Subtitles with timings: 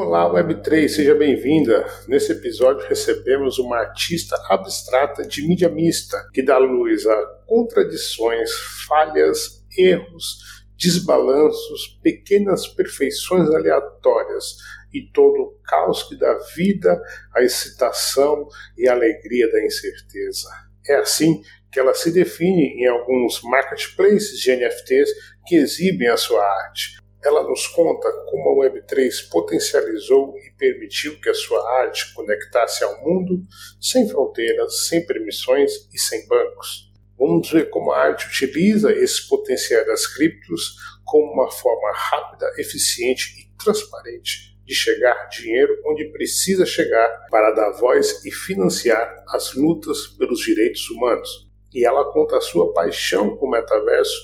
[0.00, 1.84] Olá, Web3, seja bem-vinda.
[2.06, 8.48] Nesse episódio recebemos uma artista abstrata de mídia mista que dá luz a contradições,
[8.86, 14.58] falhas, erros, desbalanços, pequenas perfeições aleatórias
[14.94, 17.02] e todo o caos que dá vida
[17.34, 18.46] à excitação
[18.76, 20.48] e alegria da incerteza.
[20.86, 21.42] É assim
[21.72, 25.10] que ela se define em alguns marketplaces de NFTs
[25.44, 27.07] que exibem a sua arte.
[27.28, 33.04] Ela nos conta como a Web3 potencializou e permitiu que a sua arte conectasse ao
[33.04, 33.44] mundo
[33.78, 36.90] sem fronteiras, sem permissões e sem bancos.
[37.18, 43.34] Vamos ver como a arte utiliza esse potencial das criptos como uma forma rápida, eficiente
[43.38, 50.06] e transparente de chegar dinheiro onde precisa chegar para dar voz e financiar as lutas
[50.06, 51.46] pelos direitos humanos.
[51.74, 54.16] E ela conta a sua paixão com o metaverso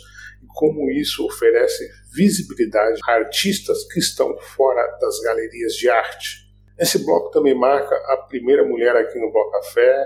[0.43, 6.45] e como isso oferece visibilidade a artistas que estão fora das galerias de arte.
[6.79, 10.05] Esse bloco também marca a primeira mulher aqui no Bloco Café.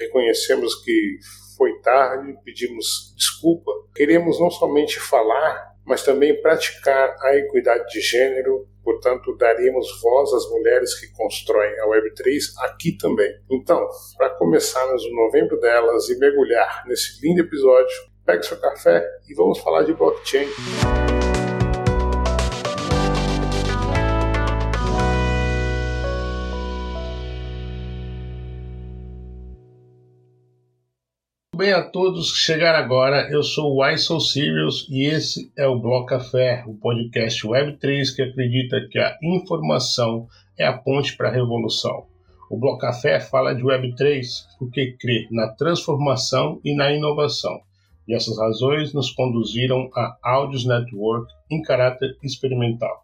[0.00, 1.18] Reconhecemos que
[1.56, 3.70] foi tarde, pedimos desculpa.
[3.94, 10.48] Queremos não somente falar, mas também praticar a equidade de gênero, portanto, daremos voz às
[10.50, 13.32] mulheres que constroem a Web3 aqui também.
[13.50, 19.34] Então, para começarmos o novembro delas e mergulhar nesse lindo episódio, pegue seu café e
[19.34, 20.48] vamos falar de blockchain.
[31.58, 33.28] Bem a todos que chegaram agora.
[33.32, 33.96] Eu sou o Why
[34.90, 40.64] e esse é o Bloco Café, o podcast Web3 que acredita que a informação é
[40.64, 42.06] a ponte para a revolução.
[42.48, 44.24] O Bloco Café fala de Web3
[44.56, 47.58] porque crê na transformação e na inovação.
[48.06, 53.02] E essas razões nos conduziram a Audios Network em caráter experimental.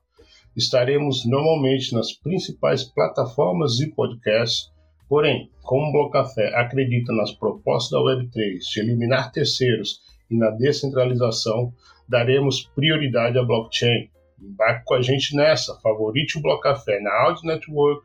[0.57, 4.73] Estaremos normalmente nas principais plataformas de podcast
[5.09, 10.01] Porém, como o Blocafé acredita nas propostas da Web3 de eliminar terceiros
[10.31, 11.73] e na descentralização,
[12.09, 14.09] daremos prioridade à blockchain.
[14.41, 18.05] Embarque com a gente nessa, favorite o Blocafé na Audio Network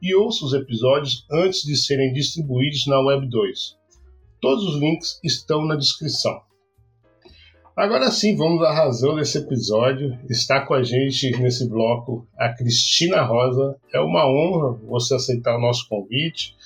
[0.00, 3.76] e ouça os episódios antes de serem distribuídos na Web2.
[4.40, 6.40] Todos os links estão na descrição.
[7.76, 10.18] Agora sim, vamos à razão desse episódio.
[10.30, 13.76] Está com a gente nesse bloco a Cristina Rosa.
[13.92, 16.56] É uma honra você aceitar o nosso convite.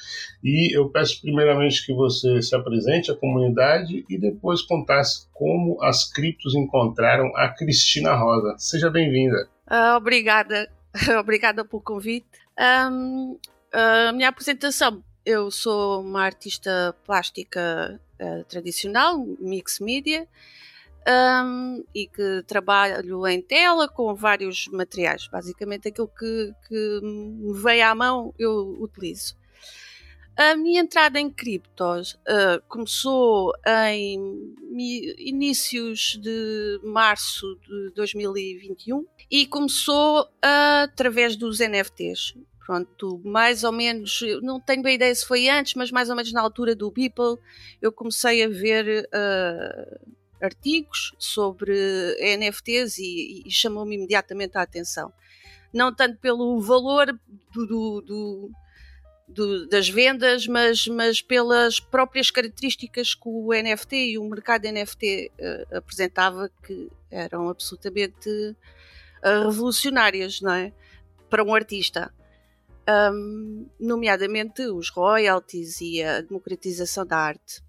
[0.40, 6.08] E eu peço primeiramente que você se apresente à comunidade e depois contasse como as
[6.08, 8.54] criptos encontraram a Cristina Rosa.
[8.56, 9.48] Seja bem-vinda.
[9.68, 10.70] Uh, obrigada,
[11.18, 12.28] obrigada pelo convite.
[12.56, 13.36] Um,
[13.72, 20.28] a minha apresentação, eu sou uma artista plástica uh, tradicional, mix media
[21.08, 25.28] um, e que trabalho em tela com vários materiais.
[25.28, 29.38] Basicamente, aquilo que, que me vem à mão eu utilizo.
[30.36, 33.52] A minha entrada em criptos uh, começou
[33.90, 34.54] em
[35.18, 42.34] inícios de março de 2021 e começou uh, através dos NFTs.
[42.64, 46.32] Pronto, mais ou menos, não tenho bem ideia se foi antes, mas mais ou menos
[46.32, 47.36] na altura do Beeple,
[47.82, 51.72] eu comecei a ver uh, artigos sobre
[52.38, 55.12] NFTs e, e chamou-me imediatamente a atenção.
[55.72, 57.06] Não tanto pelo valor
[57.52, 58.50] do, do, do,
[59.28, 65.30] do, das vendas, mas, mas pelas próprias características que o NFT e o mercado NFT
[65.30, 70.72] uh, eh, apresentava, que eram absolutamente uh, revolucionárias, não é?
[71.28, 72.12] Para um artista.
[72.88, 77.62] Um, nomeadamente os royalties e a democratização da arte.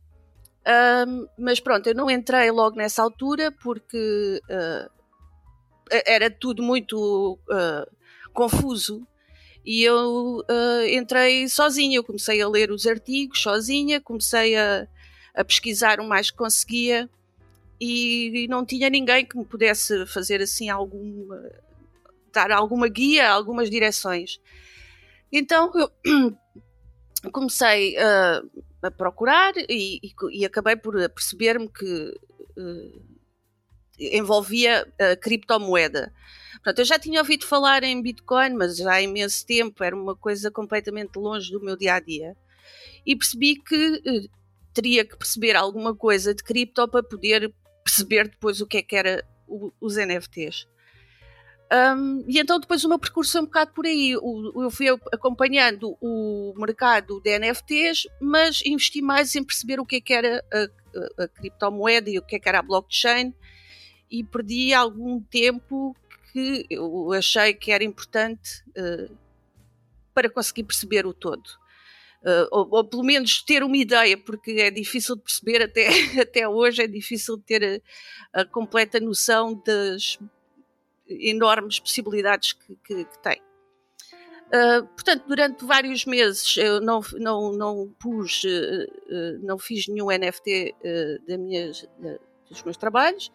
[0.68, 4.92] Um, mas pronto, eu não entrei logo nessa altura porque uh,
[6.06, 7.96] era tudo muito uh,
[8.32, 9.06] confuso
[9.66, 11.98] e eu uh, entrei sozinha.
[11.98, 14.88] Eu comecei a ler os artigos sozinha, comecei a,
[15.34, 17.10] a pesquisar o mais que conseguia
[17.80, 21.42] e, e, não tinha ninguém que me pudesse fazer assim alguma
[22.32, 24.40] dar alguma guia, algumas direções.
[25.32, 26.38] Então eu
[27.32, 28.44] comecei a
[28.82, 32.20] a procurar e, e, e acabei por perceber-me que
[32.58, 33.02] uh,
[34.00, 36.14] envolvia a criptomoeda.
[36.54, 40.16] Portanto, eu já tinha ouvido falar em Bitcoin, mas já há imenso tempo, era uma
[40.16, 42.36] coisa completamente longe do meu dia a dia.
[43.06, 44.30] E percebi que uh,
[44.74, 47.54] teria que perceber alguma coisa de cripto para poder
[47.84, 50.68] perceber depois o que é que era o, os NFTs.
[51.72, 54.12] Um, e então depois o meu percurso é um bocado por aí.
[54.12, 60.02] eu fui acompanhando o mercado de NFTs, mas investi mais em perceber o que, é
[60.02, 60.58] que era a,
[61.22, 63.34] a, a criptomoeda e o que, é que era a blockchain
[64.12, 65.96] e perdi algum tempo
[66.34, 69.18] que eu achei que era importante uh,
[70.14, 71.48] para conseguir perceber o todo.
[72.22, 75.88] Uh, ou, ou, pelo menos ter uma ideia, porque é difícil de perceber até,
[76.22, 77.82] até hoje, é difícil de ter
[78.34, 80.20] a, a completa noção das
[81.20, 83.42] enormes possibilidades que, que, que tem.
[84.48, 90.76] Uh, portanto, durante vários meses eu não, não, não pus, uh, não fiz nenhum NFT
[91.26, 91.88] da minhas,
[92.50, 93.32] dos meus trabalhos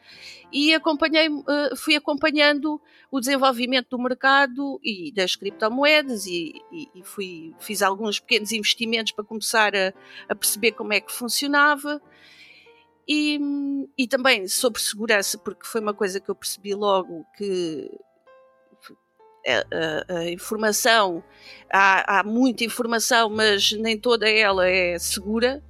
[0.52, 1.28] e acompanhei,
[1.74, 2.78] fui acompanhando
[3.10, 9.12] o desenvolvimento do mercado e das criptomoedas e, e, e fui, fiz alguns pequenos investimentos
[9.12, 9.94] para começar a,
[10.28, 12.00] a perceber como é que funcionava.
[13.08, 13.38] E,
[13.96, 17.88] e, também sobre segurança, porque foi uma coisa que eu percebi logo que
[19.46, 21.22] a, a, a informação,
[21.72, 25.62] há, há, muita informação, mas nem toda ela é segura.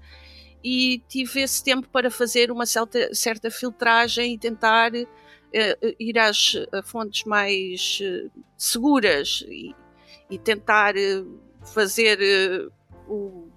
[0.64, 5.06] E tive esse tempo para fazer uma certa, certa filtragem e tentar uh,
[6.00, 6.54] ir às
[6.84, 9.74] fontes mais uh, seguras e,
[10.30, 11.40] e tentar uh,
[11.72, 12.18] fazer
[13.06, 13.48] o,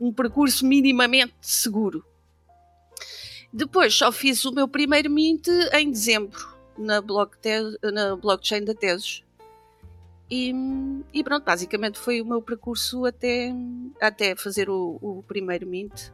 [0.00, 2.04] um percurso minimamente seguro.
[3.56, 7.02] Depois só fiz o meu primeiro Mint em dezembro, na,
[7.90, 9.24] na blockchain da Tesos.
[10.30, 10.52] E,
[11.10, 13.54] e, pronto, basicamente foi o meu percurso até,
[13.98, 16.10] até fazer o, o primeiro Mint,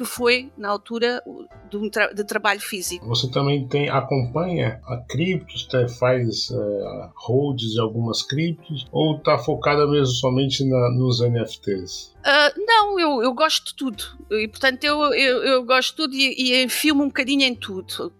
[0.00, 1.22] que foi na altura
[1.70, 3.06] de, tra de trabalho físico.
[3.06, 9.36] Você também tem acompanha a criptos, tá, faz uh, holds de algumas criptos, ou está
[9.36, 12.14] focada mesmo somente na, nos NFTs?
[12.16, 14.02] Uh, ah, não, eu, eu gosto de tudo.
[14.30, 18.10] E portanto eu, eu, eu gosto de tudo e, e enfio-me um bocadinho em tudo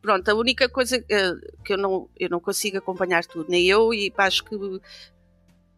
[0.00, 3.92] pronto, a única coisa uh, que eu não, eu não consigo acompanhar tudo, nem eu,
[3.92, 4.56] e acho que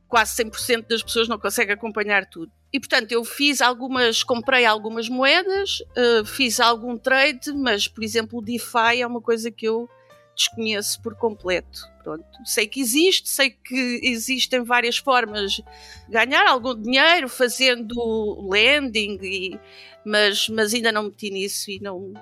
[0.07, 2.53] quase 100% das pessoas não conseguem acompanhar tudo.
[2.73, 8.39] E portanto, eu fiz algumas, comprei algumas moedas, uh, fiz algum trade, mas por exemplo,
[8.39, 9.89] o DeFi é uma coisa que eu
[10.37, 11.81] desconheço por completo.
[12.03, 15.65] Pronto, sei que existe, sei que existem várias formas de
[16.09, 19.61] ganhar algum dinheiro fazendo lending, e,
[20.05, 22.15] mas, mas ainda não meti nisso e não,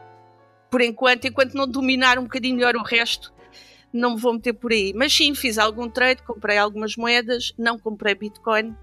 [0.70, 3.32] por enquanto, enquanto não dominar um bocadinho melhor o resto,
[3.92, 4.92] não me vou meter por aí.
[4.94, 8.74] Mas sim, fiz algum trade, comprei algumas moedas, não comprei Bitcoin.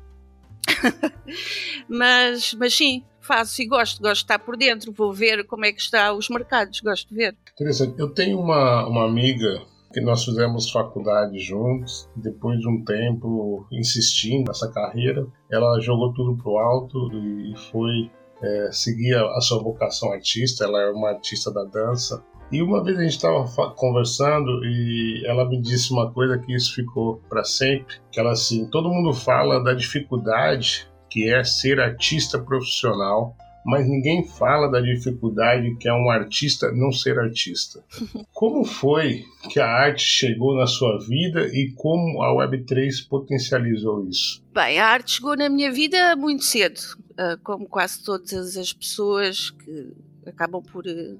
[1.87, 5.71] mas, mas sim, faço e gosto, gosto de estar por dentro, vou ver como é
[5.71, 7.37] que estão os mercados, gosto de ver.
[7.53, 7.99] Interessante.
[7.99, 9.61] Eu tenho uma, uma amiga
[9.93, 16.35] que nós fizemos faculdade juntos, depois de um tempo insistindo nessa carreira, ela jogou tudo
[16.41, 18.11] pro alto e foi
[18.41, 22.23] é, seguir a, a sua vocação artista, ela é uma artista da dança.
[22.51, 26.75] E uma vez a gente estava conversando e ela me disse uma coisa que isso
[26.75, 32.39] ficou para sempre, que ela assim, todo mundo fala da dificuldade que é ser artista
[32.39, 33.35] profissional,
[33.65, 37.83] mas ninguém fala da dificuldade que é um artista não ser artista.
[38.33, 44.43] Como foi que a arte chegou na sua vida e como a Web3 potencializou isso?
[44.53, 46.79] Bem, a arte chegou na minha vida muito cedo,
[47.17, 49.93] ah, como quase todas as pessoas que
[50.25, 51.15] acabam por, ah,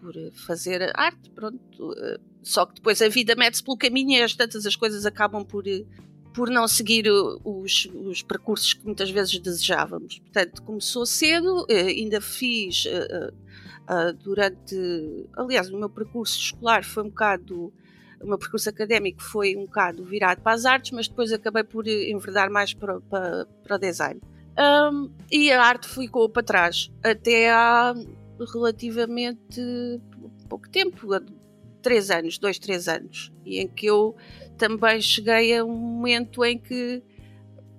[0.00, 0.14] por
[0.46, 1.94] fazer arte, pronto.
[1.98, 5.44] Ah, só que depois a vida mete-se pelo caminho e as tantas as coisas acabam
[5.44, 5.64] por
[6.38, 10.20] por não seguir os, os, percursos que muitas vezes desejávamos.
[10.20, 13.32] Portanto, começou cedo, eh, ainda fiz eh,
[13.88, 14.76] eh, durante.
[15.36, 17.72] Aliás, o meu percurso escolar foi um bocado.
[18.20, 21.88] O meu percurso académico foi um bocado virado para as artes, mas depois acabei por
[21.88, 24.20] enverdar mais para, para, para o design.
[24.58, 27.94] Um, e a arte ficou para trás até há
[28.44, 29.60] relativamente
[30.48, 31.08] pouco tempo
[31.82, 34.16] três anos, dois, três anos, e em que eu
[34.56, 37.02] também cheguei a um momento em que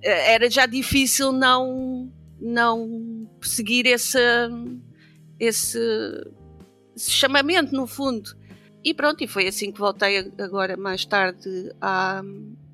[0.02, 2.12] eh, era já difícil não
[2.42, 4.18] não seguir esse,
[5.38, 5.78] esse,
[6.96, 8.34] esse chamamento no fundo.
[8.84, 12.22] E pronto, e foi assim que voltei agora mais tarde à,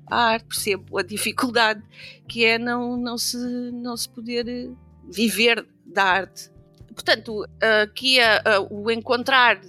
[0.08, 1.82] à arte, percebo a dificuldade
[2.28, 3.36] que é não, não, se,
[3.72, 4.72] não se poder
[5.10, 6.50] viver da arte
[6.96, 7.46] portanto,
[7.82, 9.60] aqui a, a, o encontrar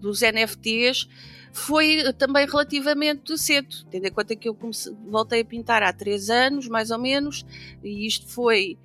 [0.00, 1.08] dos NFTs
[1.52, 6.28] foi também relativamente cedo, tendo em conta que eu comecei, voltei a pintar há três
[6.28, 7.46] anos, mais ou menos,
[7.82, 8.76] e isto foi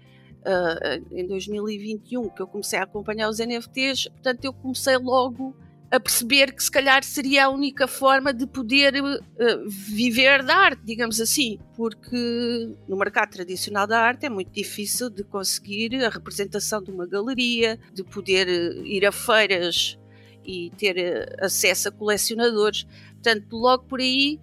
[0.41, 5.55] uh, em 2021 que eu comecei a acompanhar os NFTs, portanto eu comecei logo
[5.93, 10.81] a perceber que se calhar seria a única forma de poder uh, viver da arte,
[10.83, 16.81] digamos assim, porque no mercado tradicional da arte é muito difícil de conseguir a representação
[16.81, 19.99] de uma galeria, de poder uh, ir a feiras
[20.43, 22.87] e ter uh, acesso a colecionadores.
[23.11, 24.39] Portanto, logo por aí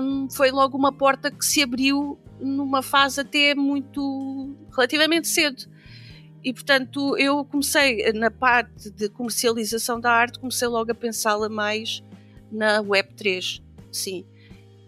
[0.00, 5.66] um, foi logo uma porta que se abriu numa fase até muito relativamente cedo
[6.48, 12.02] e portanto eu comecei na parte de comercialização da arte, comecei logo a pensá-la mais
[12.50, 13.62] na Web3.
[13.92, 14.24] sim.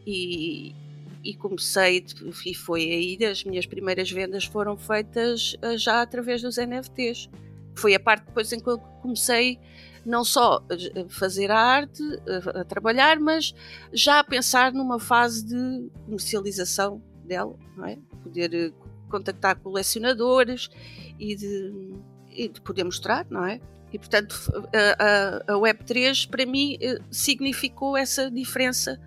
[0.06, 0.74] E,
[1.22, 2.02] e comecei,
[2.46, 7.28] e foi aí, as minhas primeiras vendas foram feitas eh, já através dos NFTs.
[7.74, 9.58] Foi a parte depois em que eu comecei
[10.04, 13.54] não só a fazer a arte, a, a trabalhar, mas
[13.92, 17.98] já a pensar numa fase de comercialização dela, não é?
[18.22, 18.72] Poder eh,
[19.10, 20.70] contactar colecionadores
[21.18, 21.94] e de,
[22.30, 23.60] e de poder mostrar, não é?
[23.92, 24.34] E portanto
[24.72, 29.00] a, a, a Web3 para mim eh, significou essa diferença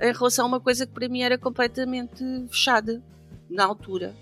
[0.00, 3.02] em relação a uma coisa que para mim era completamente fechada
[3.50, 4.14] na altura.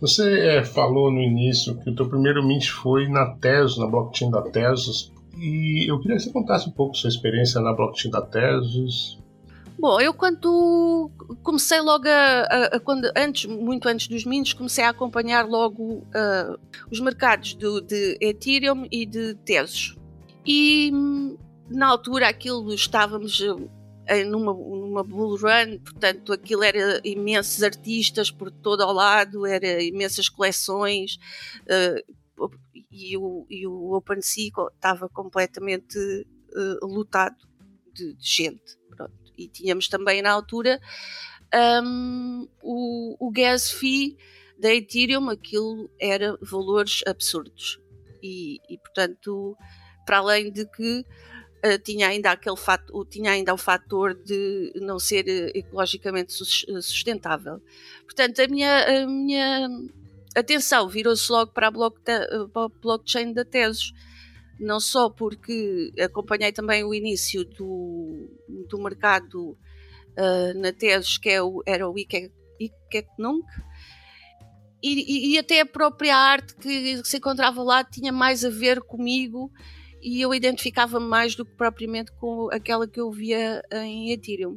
[0.00, 4.30] Você é, falou no início que o teu primeiro mint foi na Tesos, na blockchain
[4.30, 8.20] da Tesos, e eu queria que você contasse um pouco sua experiência na blockchain da
[8.20, 9.21] Tesos.
[9.82, 11.10] Bom, eu quando
[11.42, 15.94] comecei logo a, a, a quando, antes, muito antes dos mints, comecei a acompanhar logo
[15.94, 16.56] uh,
[16.88, 19.98] os mercados do, de Ethereum e de Tesos.
[20.46, 21.36] E hum,
[21.68, 23.40] na altura aquilo estávamos
[24.30, 30.28] numa, numa bull run, portanto aquilo era imensos artistas por todo o lado, era imensas
[30.28, 31.16] coleções
[31.62, 32.48] uh,
[32.88, 37.34] e, o, e o OpenSea estava completamente uh, lotado
[37.92, 38.80] de, de gente.
[39.44, 40.80] E tínhamos também na altura
[41.84, 44.16] um, o, o gas fee
[44.58, 47.80] da Ethereum, aquilo era valores absurdos.
[48.22, 49.56] E, e portanto,
[50.06, 54.98] para além de que uh, tinha ainda aquele fato, tinha ainda o fator de não
[54.98, 57.60] ser uh, ecologicamente sustentável.
[58.04, 59.68] Portanto, a minha, a minha
[60.36, 63.92] atenção virou-se logo para a, block para a blockchain da Tesos
[64.58, 68.28] não só porque acompanhei também o início do,
[68.68, 69.56] do mercado
[70.16, 73.42] uh, na Tesos, que é o, era o Ikeknung,
[74.82, 79.48] e, e, até a própria arte que se encontrava lá tinha mais a ver comigo
[80.02, 84.56] e eu identificava-me mais do que propriamente com aquela que eu via em Ethereum.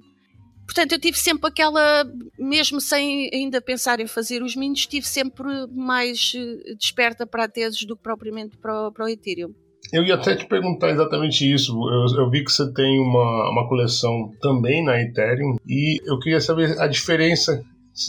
[0.65, 2.03] Portanto, eu tive sempre aquela,
[2.39, 7.47] mesmo sem ainda pensar em fazer os minos, estive sempre mais eh, desperta para a
[7.47, 9.53] teses do que propriamente para o, para o Ethereum.
[9.91, 11.71] Eu ia até te perguntar exatamente isso.
[11.89, 16.41] Eu, eu, vi que você tem uma, uma coleção também na Ethereum e eu queria
[16.41, 17.63] saber a diferença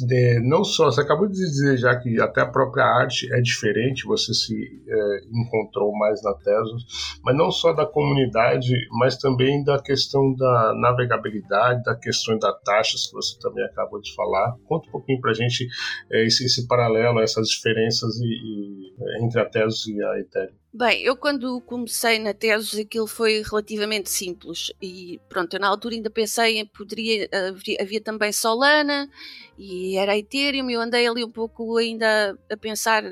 [0.05, 4.05] de, não só, você acabou de dizer já que até a própria arte é diferente,
[4.05, 6.85] você se é, encontrou mais na Tesos,
[7.23, 13.07] mas não só da comunidade, mas também da questão da navegabilidade, da questão das taxas
[13.07, 14.57] que você também acabou de falar.
[14.67, 15.69] Conta um pouquinho para a gente
[16.11, 20.57] é, esse, esse paralelo, essas diferenças e, e, entre a Tesos e a Ethereum.
[20.79, 25.95] Bem, eu quando comecei na Tesos aquilo foi relativamente simples e pronto, eu na altura
[25.95, 29.09] ainda pensei em poderia, havia, havia também Solana
[29.57, 33.03] e era Ethereum, eu andei ali um pouco ainda a pensar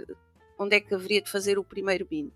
[0.58, 2.34] onde é que haveria de fazer o primeiro mint.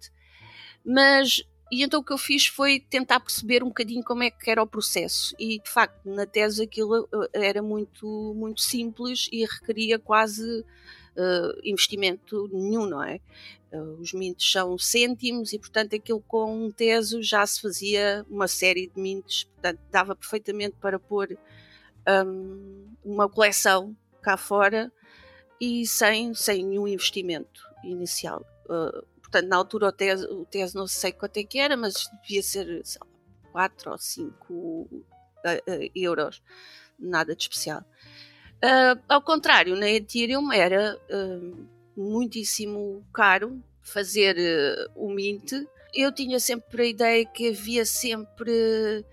[0.82, 4.50] Mas, e então o que eu fiz foi tentar perceber um bocadinho como é que
[4.50, 9.44] era o processo e de facto na Tesos aquilo eh, era muito, muito simples e
[9.44, 10.64] requeria quase
[11.16, 13.20] uh, investimento nenhum, não é?
[13.72, 18.48] Uh, os mintos são cêntimos e, portanto, aquilo com um teso já se fazia uma
[18.48, 21.38] série de mintos, portanto, dava perfeitamente para pôr
[22.08, 24.90] um, uma coleção cá fora
[25.60, 28.44] e sem, sem nenhum investimento inicial.
[28.64, 32.08] Uh, portanto, na altura o teso, o teso não sei quanto é que era, mas
[32.22, 33.06] devia ser sei lá,
[33.52, 35.02] 4 ou 5 uh,
[35.94, 36.42] euros,
[36.98, 37.84] nada de especial.
[38.58, 45.52] Uh, ao contrário, na Ethereum era uh, muitíssimo caro fazer uh, o Mint.
[45.94, 49.04] Eu tinha sempre a ideia que havia sempre,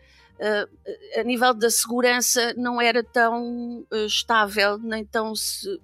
[1.17, 5.33] a nível da segurança, não era tão estável, nem tão.
[5.33, 5.79] Se,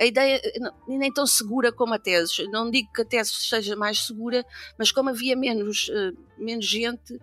[0.00, 0.40] a ideia
[0.88, 2.48] nem tão segura como a tese.
[2.48, 4.42] Não digo que a tese seja mais segura,
[4.78, 5.90] mas como havia menos,
[6.38, 7.20] menos gente,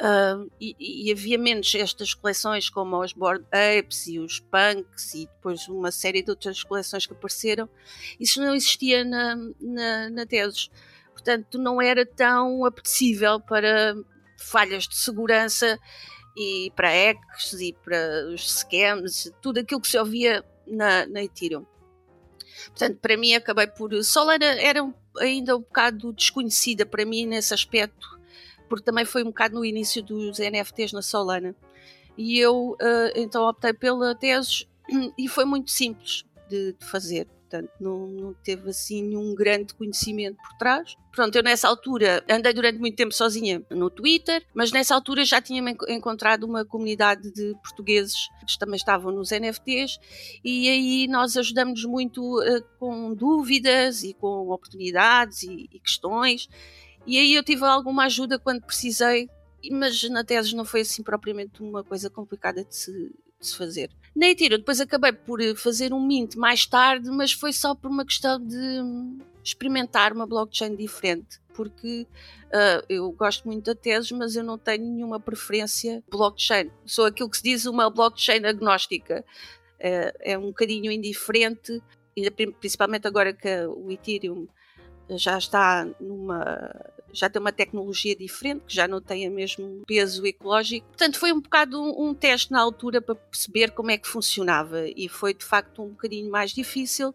[0.00, 0.74] Uh, e,
[1.08, 5.92] e, havia menos estas coleções como os Board Apes e os Punks e depois uma
[5.92, 7.68] série de outras coleções que apareceram.
[8.18, 10.70] Isso não existia na, na, na Tesos.
[11.12, 13.94] Portanto, não era tão apetecível para
[14.36, 15.78] falhas de segurança
[16.36, 21.64] e para hacks e para os scams, tudo aquilo que se ouvia na, na Ethereum.
[22.66, 23.92] Portanto, para mim acabei por...
[24.02, 24.80] Solana era
[25.18, 28.20] ainda um bocado desconhecida para mim nesse aspecto
[28.72, 31.54] porque também foi um bocado no início dos NFTs na Solana.
[32.16, 34.66] E eu uh, então optei pela Tesos
[35.18, 37.28] e foi muito simples de, de fazer.
[37.50, 40.96] Portanto, não, não, teve assim nenhum grande conhecimento por trás.
[41.14, 45.38] Pronto, eu nessa altura andei durante muito tempo sozinha no Twitter, mas nessa altura já
[45.38, 48.14] tinha encontrado uma comunidade de portugueses
[48.46, 49.98] que também estavam nos NFTs
[50.42, 56.48] e aí nós ajudamos muito uh, com dúvidas e com oportunidades e, e questões
[57.06, 59.28] e aí eu tive alguma ajuda quando precisei
[59.70, 63.90] mas na tese não foi assim propriamente uma coisa complicada de se, de se fazer.
[64.14, 68.04] Na Ethereum depois acabei por fazer um mint mais tarde, mas foi só por uma
[68.04, 68.82] questão de
[69.42, 72.06] experimentar uma blockchain diferente, porque
[72.46, 76.70] uh, eu gosto muito da tese, mas eu não tenho nenhuma preferência blockchain.
[76.84, 79.24] Sou aquilo que se diz uma blockchain agnóstica.
[79.80, 81.82] Uh, é um bocadinho indiferente,
[82.60, 84.46] principalmente agora que o Ethereum
[85.18, 86.70] já está numa
[87.12, 90.86] já tem uma tecnologia diferente, que já não tem o mesmo peso ecológico.
[90.88, 94.88] Portanto, foi um bocado um, um, teste na altura para perceber como é que funcionava
[94.88, 97.14] e foi de facto um bocadinho mais difícil,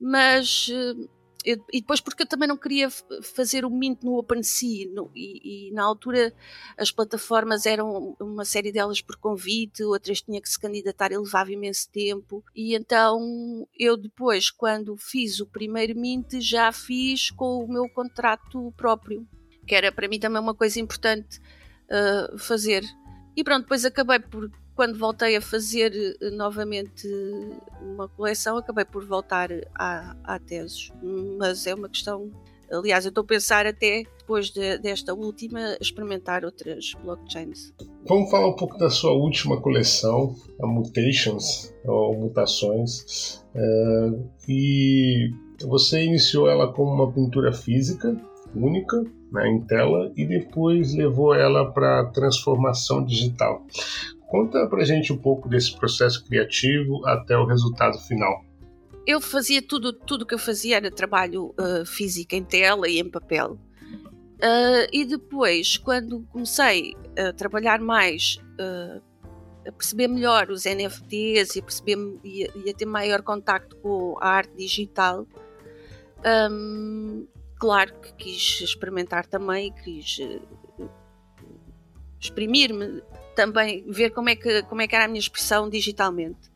[0.00, 1.08] mas uh,
[1.46, 2.90] eu, e depois porque eu também não queria
[3.22, 6.34] fazer o mint no OpenSea no, e, e, na altura
[6.76, 11.52] as plataformas eram uma série delas por convite, outras tinha que se candidatar e levava
[11.52, 17.68] imenso tempo e então eu depois quando fiz o primeiro mint já fiz com o
[17.72, 19.24] meu contrato próprio,
[19.66, 21.40] que era para mim também uma coisa importante
[21.86, 22.82] uh, fazer.
[23.36, 25.90] E pronto, depois acabei por quando voltei a fazer
[26.20, 27.08] eh, novamente
[27.80, 30.38] uma coleção, acabei por voltar à, à.
[31.38, 32.30] Mas é uma questão.
[32.70, 37.72] Aliás, eu estou a pensar até depois de, desta última experimentar outras blockchains.
[38.06, 43.42] Vamos falar um pouco da sua última coleção, a Mutations, ou Mutações.
[43.54, 44.10] É,
[44.48, 45.30] e
[45.64, 48.14] você iniciou ela como uma pintura física
[48.54, 49.02] única,
[49.32, 53.64] né, em tela, e depois levou ela para transformação digital.
[54.28, 58.44] Conta pra gente um pouco desse processo criativo até o resultado final.
[59.06, 63.08] Eu fazia tudo, tudo que eu fazia era trabalho uh, físico em tela e em
[63.08, 63.52] papel.
[64.36, 69.00] Uh, e depois, quando comecei a trabalhar mais, uh,
[69.66, 74.16] a perceber melhor os NFTs e a, perceber, e e a ter maior contacto com
[74.20, 75.24] a arte digital,
[76.50, 77.26] um,
[77.58, 80.18] claro que quis experimentar também, quis
[82.20, 83.02] exprimir-me
[83.36, 86.50] também ver como é que, como é que era a minha expressão digitalmente.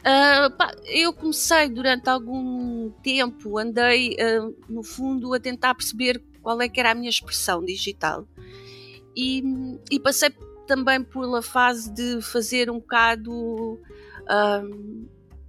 [0.00, 6.60] Uh, pá, eu comecei durante algum tempo, andei uh, no fundo a tentar perceber qual
[6.60, 8.28] é que era a minha expressão digital
[9.16, 9.42] e,
[9.90, 10.30] e passei
[10.66, 13.80] também pela fase de fazer um bocado
[14.26, 14.62] ah,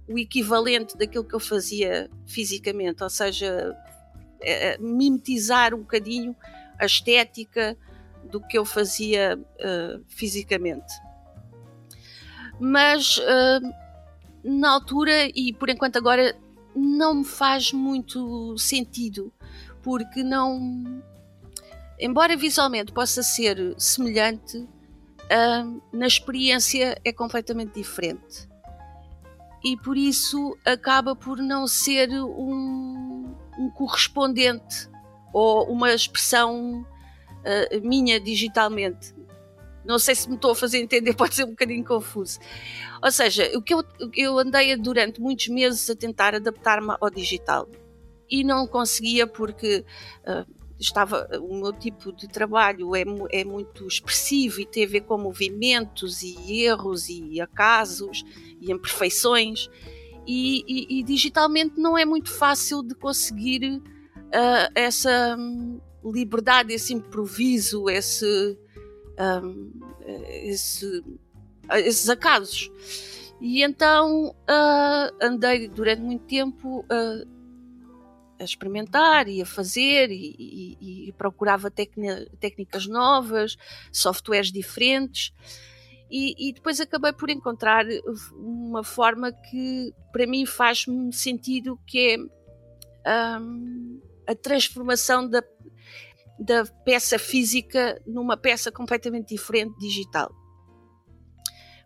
[0.08, 3.76] o equivalente daquilo que eu fazia fisicamente, ou seja,
[4.40, 6.36] é, mimetizar um bocadinho
[6.78, 7.76] a estética,
[8.26, 10.92] do que eu fazia uh, fisicamente.
[12.60, 13.74] Mas uh,
[14.44, 16.36] na altura, e por enquanto agora,
[16.74, 19.32] não me faz muito sentido,
[19.82, 21.02] porque não.
[21.98, 28.48] Embora visualmente possa ser semelhante, uh, na experiência é completamente diferente.
[29.64, 34.88] E por isso acaba por não ser um, um correspondente
[35.32, 36.86] ou uma expressão
[37.46, 39.14] uh, minha digitalmente.
[39.84, 42.38] Não sei se me estou a fazer entender, pode ser um bocadinho confuso.
[43.02, 47.68] Ou seja, o que eu, eu andei durante muitos meses a tentar adaptar-me ao digital
[48.28, 49.84] e não conseguia porque
[50.26, 55.02] uh, estava o meu tipo de trabalho é, é muito expressivo e tem a ver
[55.02, 58.24] com movimentos e erros e acasos
[58.60, 59.68] e imperfeições
[60.26, 65.36] e, e, e digitalmente não é muito fácil de conseguir uh, essa
[66.12, 68.58] liberdade, esse improviso, esse,
[69.44, 69.72] um,
[70.28, 71.04] esse
[71.74, 72.70] esses acasos.
[73.40, 77.28] E então uh, andei durante muito tempo uh,
[78.38, 80.36] a experimentar e a fazer e,
[80.80, 83.56] e, e procurava técnicas novas,
[83.92, 85.32] softwares diferentes.
[86.08, 87.84] E, e, depois acabei por encontrar
[88.32, 92.30] uma forma que para mim faz-me sentido que
[93.04, 95.42] é um, a transformação da,
[96.38, 100.34] da peça física numa peça completamente diferente digital.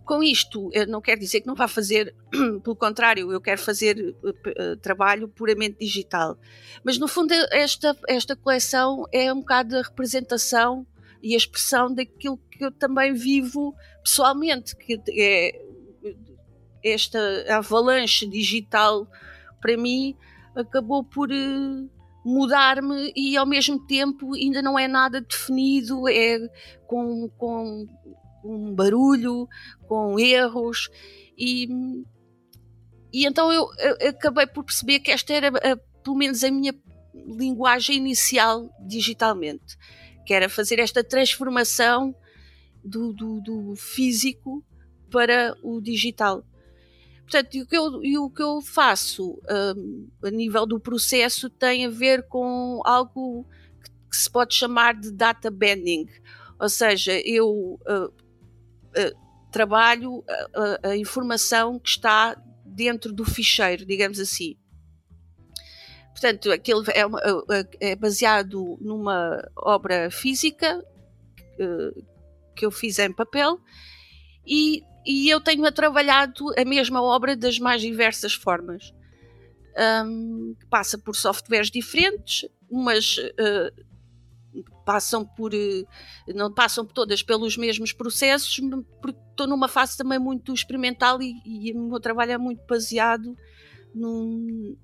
[0.05, 2.15] Com isto, não quero dizer que não vá fazer,
[2.65, 6.37] pelo contrário, eu quero fazer uh, trabalho puramente digital.
[6.83, 10.85] Mas no fundo, esta, esta coleção é um bocado a representação
[11.23, 15.63] e a expressão daquilo que eu também vivo pessoalmente, que é
[16.83, 19.07] esta avalanche digital
[19.61, 20.17] para mim
[20.57, 21.91] acabou por uh,
[22.24, 26.38] mudar-me e ao mesmo tempo ainda não é nada definido, é
[26.87, 27.87] com, com
[28.44, 29.48] um barulho,
[29.87, 30.88] com erros
[31.37, 31.68] e,
[33.12, 36.74] e então eu, eu, acabei por perceber que esta era a, pelo menos a minha
[37.14, 39.76] linguagem inicial digitalmente,
[40.26, 42.14] que era fazer esta transformação
[42.85, 44.64] do, do, do físico
[45.11, 46.44] para o digital.
[47.31, 51.49] Portanto, e o que eu, e o que eu faço um, a nível do processo
[51.49, 53.47] tem a ver com algo
[53.81, 56.09] que, que se pode chamar de data bending,
[56.59, 60.25] Ou seja, eu uh, uh, trabalho
[60.83, 62.35] a, a, informação que está
[62.66, 64.57] dentro do ficheiro, digamos assim.
[66.11, 67.21] Portanto, aquele é, uma,
[67.79, 70.85] é baseado numa obra física
[72.57, 73.61] que eu fiz em papel
[74.45, 78.93] e, e eu tenho trabalhado a mesma obra das mais diversas formas.
[80.07, 83.85] Um, passa por softwares diferentes, umas uh,
[84.85, 85.87] passam por uh,
[86.35, 88.61] não passam todas pelos mesmos processos,
[89.01, 93.37] porque estou numa fase também muito experimental e, e o meu trabalho é muito baseado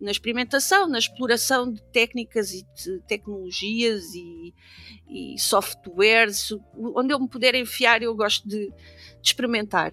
[0.00, 4.54] na experimentação, na exploração de técnicas e de tecnologias e,
[5.08, 8.74] e softwares, onde eu me puder enfiar, eu gosto de, de
[9.22, 9.92] experimentar.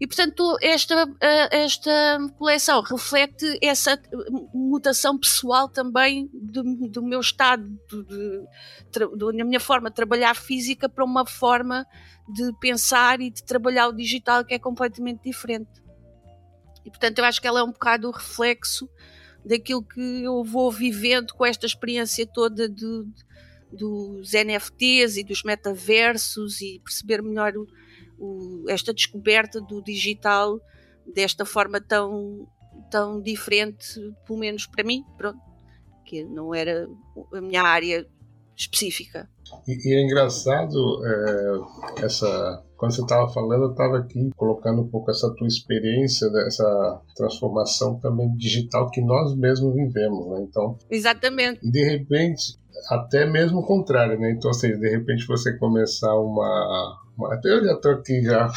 [0.00, 1.08] E, portanto, esta,
[1.50, 4.00] esta coleção reflete essa
[4.54, 7.68] mutação pessoal também do, do meu estado,
[9.16, 11.84] da minha forma de trabalhar física para uma forma
[12.32, 15.82] de pensar e de trabalhar o digital que é completamente diferente.
[16.84, 18.88] E, portanto, eu acho que ela é um bocado o reflexo
[19.44, 23.24] daquilo que eu vou vivendo com esta experiência toda de, de,
[23.72, 27.66] dos NFTs e dos metaversos e perceber melhor o
[28.18, 30.60] o, esta descoberta do digital
[31.06, 32.46] desta forma tão,
[32.90, 35.38] tão diferente, pelo menos para mim, pronto,
[36.04, 36.88] que não era
[37.32, 38.06] a minha área
[38.56, 39.28] específica.
[39.66, 40.76] E, e é engraçado
[41.06, 46.30] é, essa quando você estava falando, eu estava aqui colocando um pouco essa tua experiência
[46.30, 50.46] dessa transformação também digital que nós mesmos vivemos, né?
[50.48, 51.58] Então, exatamente.
[51.66, 52.56] E de repente,
[52.88, 54.30] até mesmo o contrário, né?
[54.30, 56.96] Então, assim, de repente você começar uma
[57.44, 58.48] eu já estou aqui já.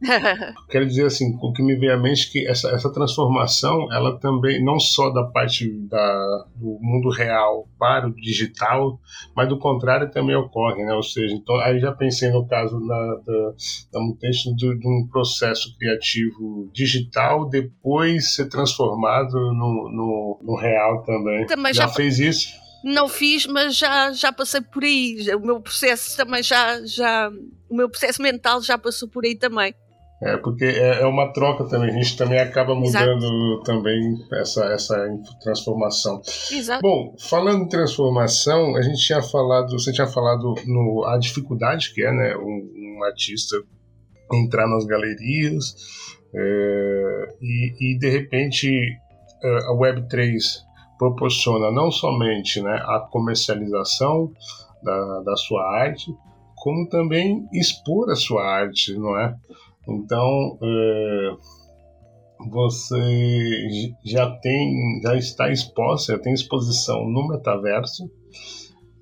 [0.70, 4.18] Quero dizer assim, o que me vem à mente é que essa, essa transformação, ela
[4.18, 8.98] também, não só da parte da, do mundo real para o digital,
[9.36, 10.94] mas do contrário também ocorre, né?
[10.94, 13.52] Ou seja, então aí já pensei no caso da, da,
[13.92, 21.02] da mudança de, de, um processo criativo digital, depois ser transformado no, no, no real
[21.02, 21.46] também.
[21.46, 22.69] também já, já fez isso?
[22.84, 25.18] Não fiz, mas já, já passei por aí.
[25.34, 27.30] O meu processo também já, já.
[27.68, 29.74] O meu processo mental já passou por aí também.
[30.22, 33.62] É, porque é, é uma troca também, a gente também acaba mudando Exato.
[33.64, 36.20] também essa, essa transformação.
[36.52, 36.82] Exato.
[36.82, 42.04] Bom, falando em transformação, a gente tinha falado, você tinha falado no, a dificuldade que
[42.04, 43.56] é, né, um, um artista
[44.30, 45.74] entrar nas galerias
[46.34, 48.68] é, e, e de repente
[49.42, 50.38] é, a Web3
[51.00, 54.30] proporciona não somente né, a comercialização
[54.82, 56.14] da, da sua arte,
[56.56, 59.34] como também expor a sua arte, não é?
[59.88, 61.36] Então, é,
[62.50, 68.04] você já tem, já está exposta, já tem exposição no metaverso.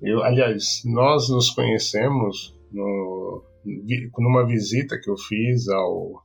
[0.01, 3.43] Eu, aliás, nós nos conhecemos no,
[4.17, 6.23] numa visita que eu fiz ao,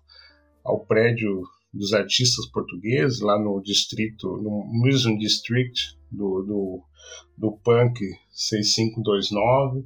[0.65, 1.43] ao prédio
[1.75, 6.83] dos artistas portugueses lá no distrito, no Museum District do, do,
[7.37, 9.85] do Punk 6529.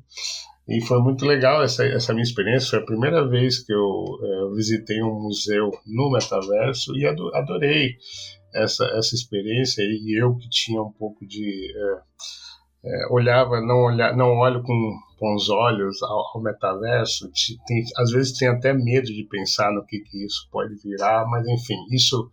[0.68, 2.68] E foi muito legal essa, essa minha experiência.
[2.68, 7.96] Foi a primeira vez que eu é, visitei um museu no metaverso e adorei
[8.55, 9.83] essa, essa experiência.
[9.83, 11.72] E eu que tinha um pouco de.
[11.74, 11.98] É,
[12.84, 17.30] é, olhava, não, olha, não olho com os olhos ao, ao metaverso,
[17.66, 21.46] tem, às vezes tem até medo de pensar no que, que isso pode virar, mas
[21.48, 22.30] enfim, isso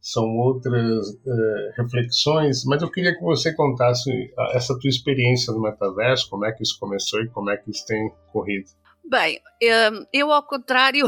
[0.00, 4.10] são outras uh, reflexões, mas eu queria que você contasse
[4.52, 7.86] essa tua experiência no metaverso, como é que isso começou e como é que isso
[7.86, 8.66] tem corrido.
[9.08, 9.40] Bem,
[10.12, 11.06] eu ao contrário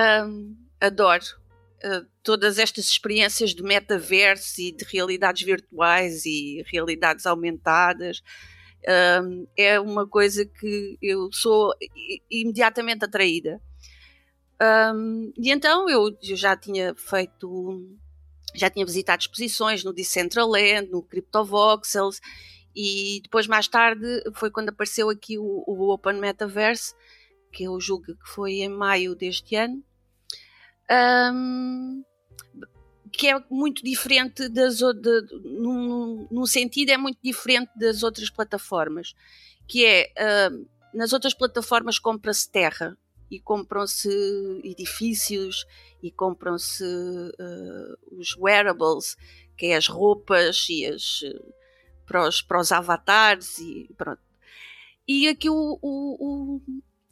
[0.80, 1.43] adoro
[1.84, 8.22] uh, todas estas experiências de metaverso e de realidades virtuais e realidades aumentadas
[9.22, 11.72] um, é uma coisa que eu sou
[12.30, 13.60] imediatamente atraída.
[14.94, 17.98] Um, e então eu, eu, já tinha feito,
[18.54, 22.20] já tinha visitado exposições no Decentraland, no CryptoVoxels,
[22.74, 26.94] e depois mais tarde foi quando apareceu aqui o, o Open Metaverse,
[27.52, 29.82] que eu julgo que foi em maio deste ano.
[30.90, 32.04] Um,
[33.12, 39.14] que é muito diferente das outras, num, num, sentido é muito diferente das outras plataformas,
[39.68, 42.98] que é uh, nas outras plataformas compra-se terra
[43.30, 44.10] e compram-se
[44.64, 45.64] edifícios
[46.02, 49.16] e compram-se uh, os wearables,
[49.56, 51.22] que é as roupas e as
[52.06, 54.20] para os, para os avatares e pronto.
[55.06, 56.62] E aqui o, o, o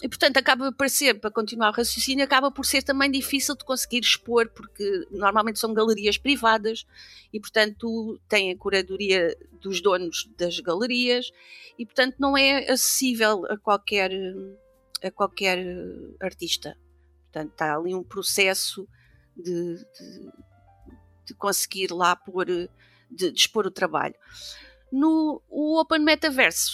[0.02, 3.64] e portanto acaba por ser, para continuar o raciocínio, acaba por ser também difícil de
[3.64, 6.84] conseguir expor, porque normalmente são galerias privadas
[7.32, 11.30] e portanto têm a curadoria dos donos das galerias
[11.78, 14.10] e portanto não é acessível a qualquer,
[15.04, 15.64] a qualquer
[16.20, 16.76] artista.
[17.30, 18.86] Portanto, está ali um processo
[19.36, 20.32] de, de,
[21.26, 22.68] de conseguir lá pôr, de,
[23.08, 24.16] de expor o trabalho.
[24.90, 26.72] No, o Open Metaverse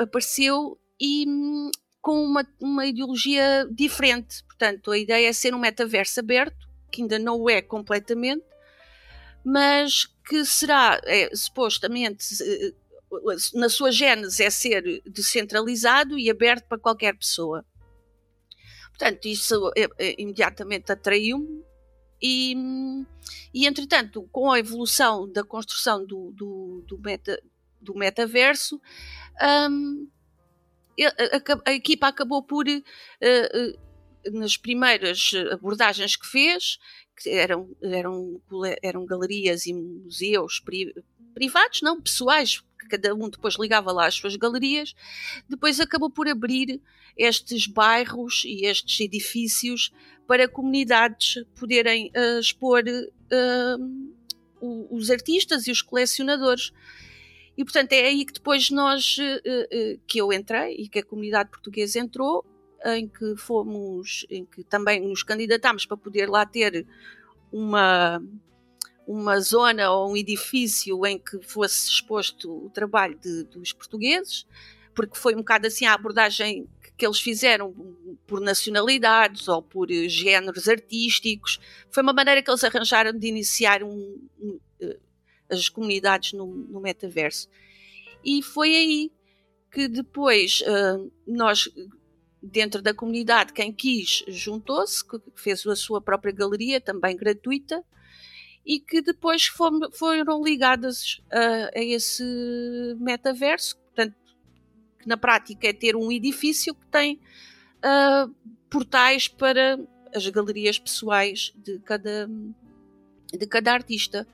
[0.00, 1.70] apareceu e hum,
[2.04, 4.44] com uma, uma ideologia diferente.
[4.44, 8.44] Portanto, a ideia é ser um metaverso aberto, que ainda não é completamente,
[9.42, 12.74] mas que será, é, supostamente, eh,
[13.54, 17.64] na sua gênese, é ser descentralizado e aberto para qualquer pessoa.
[18.90, 21.64] Portanto, isso é, é, imediatamente atraiu-me
[22.20, 22.54] e,
[23.54, 27.42] e, entretanto, com a evolução da construção do, do, do, meta,
[27.80, 28.78] do metaverso,
[29.70, 30.06] um,
[31.02, 36.78] a, a, equipa acabou por, uh, uh, nas primeiras abordagens que fez,
[37.16, 38.40] que eram, eram,
[38.82, 40.94] eram galerias e museus pri,
[41.34, 44.94] privados, não pessoais, cada um depois ligava lá as suas galerias,
[45.48, 46.80] depois acabou por abrir
[47.16, 49.92] estes bairros e estes edifícios
[50.26, 52.82] para comunidades poderem uh, expor
[54.90, 56.72] os artistas e os colecionadores.
[57.56, 61.04] E portanto é aí que depois nós, eh, eh, que eu entrei e que a
[61.04, 62.44] comunidade portuguesa entrou,
[62.84, 66.86] em que fomos, em que também nos candidatámos para poder lá ter
[67.50, 68.22] uma,
[69.06, 74.46] uma zona ou um edifício em que fosse exposto o trabalho de, dos portugueses,
[74.94, 77.74] porque foi um bocado assim a abordagem que eles fizeram
[78.26, 81.58] por nacionalidades ou por géneros artísticos.
[81.90, 84.28] Foi uma maneira que eles arranjaram de iniciar um,
[85.50, 87.48] as comunidades no, no metaverso.
[88.24, 89.12] E foi aí
[89.70, 91.68] que depois uh, nós,
[92.42, 95.04] dentro da comunidade, quem quis juntou-se,
[95.34, 97.84] fez a sua própria galeria, também gratuita,
[98.64, 102.24] e que depois foram, foram ligadas uh, a esse
[102.98, 104.16] metaverso, portanto,
[104.98, 107.20] que na prática é ter um edifício que tem
[107.84, 108.32] uh,
[108.70, 109.78] portais para
[110.14, 112.30] as galerias pessoais de cada,
[113.32, 114.26] de cada artista.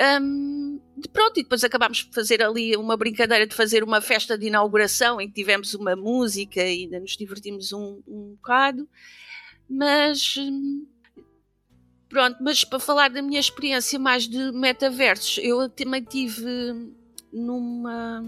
[0.00, 0.80] Um,
[1.12, 5.20] pronto, e depois acabámos por fazer ali uma brincadeira de fazer uma festa de inauguração
[5.20, 8.88] em que tivemos uma música e ainda nos divertimos um, um bocado.
[9.68, 10.86] Mas hum,
[12.08, 16.46] pronto, mas para falar da minha experiência mais de metaversos, eu também tive
[17.32, 18.22] numa.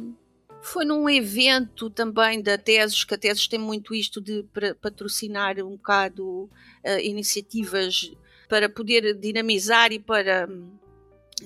[0.61, 4.45] Foi num evento também da Tesos, que a Tesos tem muito isto de
[4.81, 8.13] patrocinar um bocado uh, iniciativas
[8.49, 10.69] para poder dinamizar e para hum,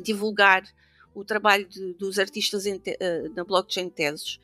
[0.00, 0.62] divulgar
[1.14, 4.40] o trabalho de, dos artistas em, uh, na blockchain Tesos.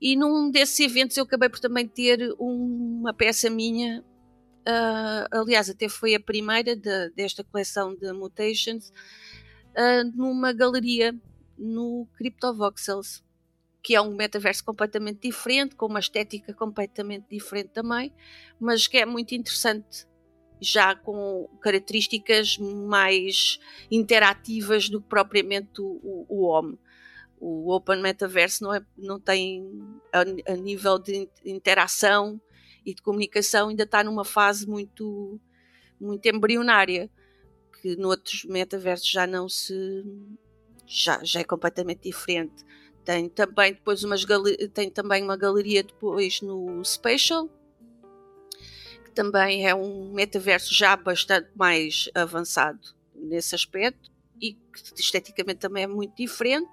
[0.00, 4.04] E num desses eventos eu acabei por também ter uma peça minha,
[4.68, 11.14] uh, aliás, até foi a primeira de, desta coleção de Mutations, uh, numa galeria
[11.58, 13.24] no CryptoVoxels,
[13.82, 18.12] que é um metaverso completamente diferente, com uma estética completamente diferente também,
[18.60, 20.06] mas que é muito interessante
[20.60, 23.58] já com características mais
[23.90, 26.76] interativas do que propriamente o, o.
[27.38, 29.70] O Open Metaverse não, é, não tem,
[30.10, 32.40] a, a, nível de interação
[32.84, 35.38] e de comunicação, ainda está numa fase muito,
[36.00, 37.10] muito embrionária,
[37.82, 40.02] que noutros metaversos já não se.
[40.86, 42.64] já, já é completamente diferente.
[43.04, 44.24] Tem também depois umas
[44.72, 47.48] tem também uma galeria depois no Spatial,
[49.16, 55.86] também é um metaverso já bastante mais avançado nesse aspecto e que esteticamente também é
[55.86, 56.70] muito diferente.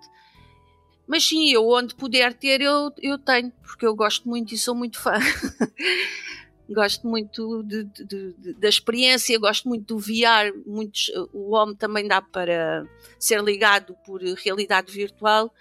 [1.08, 4.75] Mas sim, eu onde puder ter, eu, eu tenho, porque eu gosto muito e sou
[4.75, 5.13] muito fã.
[6.69, 10.53] gosto muito de, de, de, da experiência, gosto muito do VR.
[10.65, 12.86] Muitos, o homem também dá para
[13.17, 15.53] ser ligado por realidade virtual,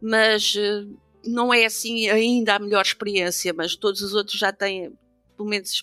[0.00, 0.86] mas eh,
[1.24, 3.52] não é assim ainda a melhor experiência.
[3.52, 4.92] Mas todos os outros já têm,
[5.40, 5.82] pelo menos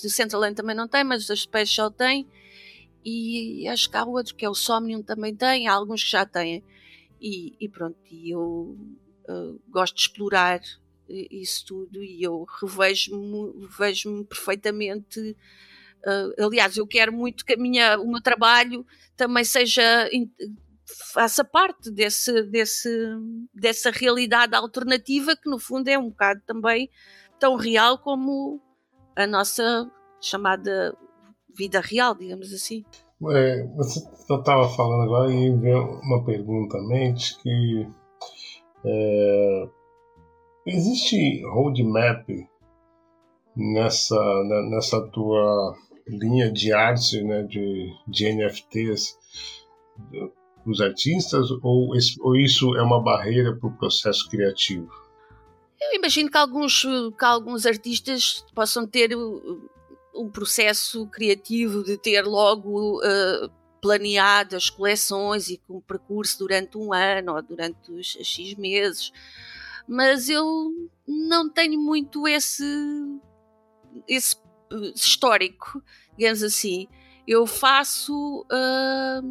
[0.00, 2.26] do Centraland também não tem, mas as Special tem.
[3.04, 6.24] E acho que há outros, que é o Somnium também tem, há alguns que já
[6.24, 6.64] têm.
[7.20, 8.78] E, e pronto, e eu
[9.28, 10.60] uh, gosto de explorar
[11.06, 15.36] isso tudo e eu revejo-me vejo perfeitamente.
[16.06, 18.86] Uh, aliás, eu quero muito que a minha, o meu trabalho
[19.16, 20.08] também seja
[21.12, 22.88] faça parte desse, desse,
[23.52, 26.90] dessa realidade alternativa que no fundo é um bocado também
[27.38, 28.62] tão real como
[29.16, 30.96] a nossa chamada
[31.56, 32.84] vida real, digamos assim.
[33.30, 37.88] É, você estava falando agora e veio uma pergunta à mente que
[38.84, 39.68] é,
[40.66, 42.28] existe roadmap
[43.56, 45.74] nessa, né, nessa tua
[46.06, 49.18] linha de arte, né, de, de NFTs,
[50.66, 54.90] os artistas, ou, ou isso é uma barreira para o processo criativo?
[55.94, 59.16] Imagino que alguns, que alguns artistas possam ter
[60.14, 66.78] um processo criativo de ter logo uh, planeado as coleções e com um percurso durante
[66.78, 69.12] um ano ou durante os X meses,
[69.86, 70.72] mas eu
[71.06, 72.64] não tenho muito esse,
[74.08, 74.36] esse
[74.72, 75.82] uh, histórico,
[76.16, 76.88] digamos assim.
[77.26, 79.26] Eu faço uh,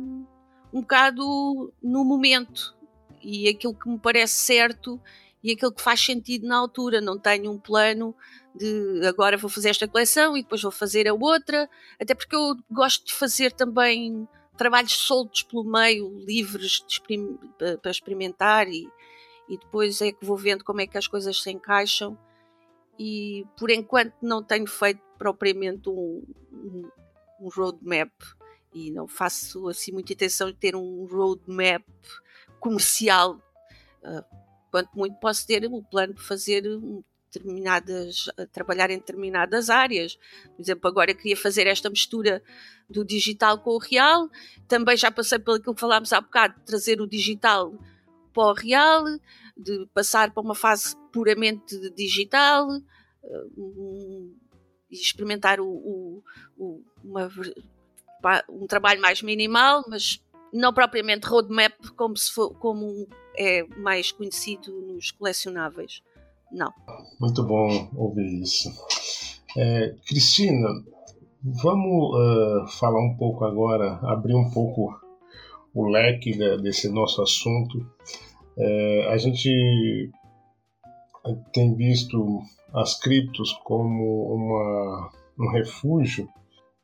[0.73, 2.75] um bocado no momento
[3.21, 5.01] e aquilo que me parece certo
[5.43, 7.01] e aquilo que faz sentido na altura.
[7.01, 8.15] Não tenho um plano
[8.55, 12.55] de agora vou fazer esta coleção e depois vou fazer a outra, até porque eu
[12.71, 16.83] gosto de fazer também trabalhos soltos pelo meio, livres
[17.81, 18.87] para experimentar e,
[19.49, 22.17] e depois é que vou vendo como é que as coisas se encaixam
[22.97, 26.89] e por enquanto não tenho feito propriamente um, um,
[27.41, 28.11] um roadmap
[28.71, 31.83] e não faço assim muita intenção de ter um roadmap
[32.59, 33.41] comercial.
[34.03, 34.42] Uh,
[34.73, 36.63] quanto muito posso ter o plano de fazer
[37.31, 40.15] determinadas, trabalhar em determinadas áreas.
[40.55, 42.41] Por exemplo, agora queria fazer esta mistura
[42.89, 44.27] do digital com o real.
[44.67, 47.71] Também já passei pelo que falámos há bocado, de trazer o digital
[48.33, 49.05] para o real,
[49.55, 52.67] de passar para uma fase puramente digital
[53.55, 54.35] um,
[54.89, 56.23] e experimentar o, o,
[56.57, 57.29] o, uma,
[58.49, 60.19] um trabalho mais minimal, mas
[60.51, 63.07] não propriamente roadmap como, se for, como
[63.37, 66.01] é mais conhecido nos colecionáveis.
[66.51, 66.71] Não.
[67.19, 68.69] Muito bom ouvir isso.
[69.57, 70.67] É, Cristina,
[71.41, 74.93] vamos uh, falar um pouco agora, abrir um pouco
[75.73, 77.85] o leque de, desse nosso assunto.
[78.57, 80.11] É, a gente
[81.53, 82.39] tem visto
[82.73, 86.27] as criptos como uma, um refúgio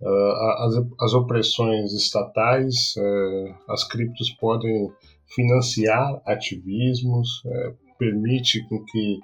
[0.02, 4.92] uh, as, as opressões estatais, uh, as criptos podem
[5.30, 9.20] financiar ativismos, uh, permite com que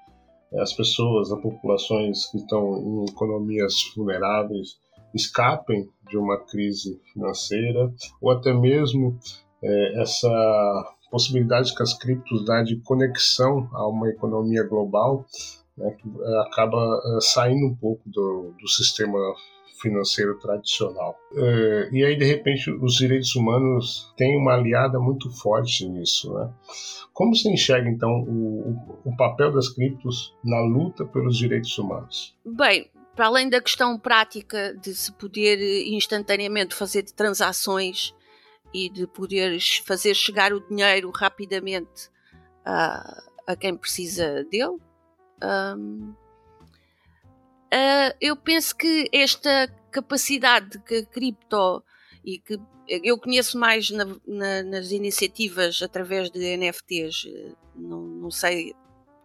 [0.59, 4.77] as pessoas, as populações que estão em economias vulneráveis
[5.13, 7.91] escapem de uma crise financeira
[8.21, 9.17] ou até mesmo
[9.63, 15.25] é, essa possibilidade que as criptos dão de conexão a uma economia global
[15.77, 19.19] né, que é, acaba é, saindo um pouco do, do sistema
[19.85, 21.15] financeiro tradicional.
[21.35, 26.33] É, e aí, de repente, os direitos humanos têm uma aliada muito forte nisso.
[26.33, 26.51] Né?
[27.13, 32.35] Como você enxerga, então, o, o papel das criptos na luta pelos direitos humanos?
[32.43, 38.13] Bem, para além da questão prática de se poder instantaneamente fazer transações
[38.73, 42.09] e de poder fazer chegar o dinheiro rapidamente
[42.65, 44.77] a, a quem precisa dele,
[45.77, 46.13] um,
[47.75, 51.83] Uh, eu penso que esta capacidade que a cripto
[52.23, 52.57] e que
[52.87, 57.27] eu conheço mais na, na, nas iniciativas através de NFTs,
[57.75, 58.73] não, não, sei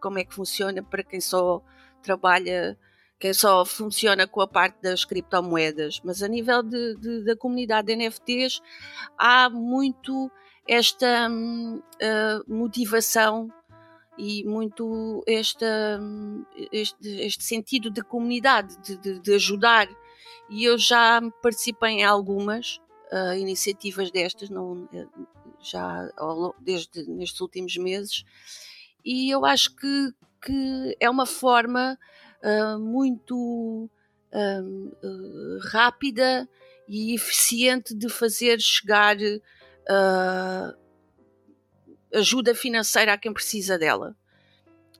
[0.01, 1.63] como é que funciona para quem só
[2.03, 2.77] trabalha,
[3.17, 7.87] quem só funciona com a parte das criptomoedas, mas a nível de, de, da comunidade
[7.87, 8.61] de NFTs
[9.17, 10.29] há muito
[10.67, 13.49] esta uh, motivação
[14.21, 15.99] e muito esta,
[16.71, 19.89] este, este sentido de comunidade, de, de, de, ajudar.
[20.47, 22.79] E eu já participei em algumas
[23.11, 25.07] uh, iniciativas destas, não, eh,
[25.59, 26.07] já
[26.59, 28.23] desde nestes últimos meses,
[29.03, 31.97] e eu acho que, que é uma forma
[32.43, 33.89] uh, muito
[34.31, 36.47] uh, rápida
[36.87, 40.80] e eficiente de fazer chegar uh,
[42.13, 44.15] ajuda financeira a quem precisa dela.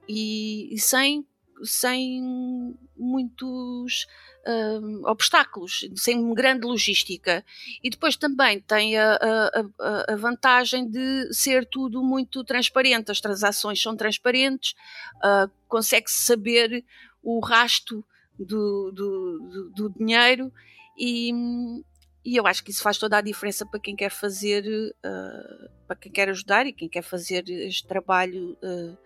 [0.08, 1.26] E, e sem,
[1.62, 4.06] sem muitos
[4.46, 7.44] uh, obstáculos, sem grande logística.
[7.82, 13.80] E depois também tem a, a, a, vantagem de ser tudo muito transparente, as transações
[13.80, 14.74] são transparentes,
[15.18, 16.84] uh, consegue-se saber
[17.22, 18.04] o rasto
[18.38, 20.52] do, do, do, do dinheiro
[20.98, 21.32] e,
[22.24, 25.96] e eu acho que isso faz toda a diferença para quem quer fazer, uh, para
[25.96, 28.96] quem quer ajudar e quem quer fazer este trabalho uh,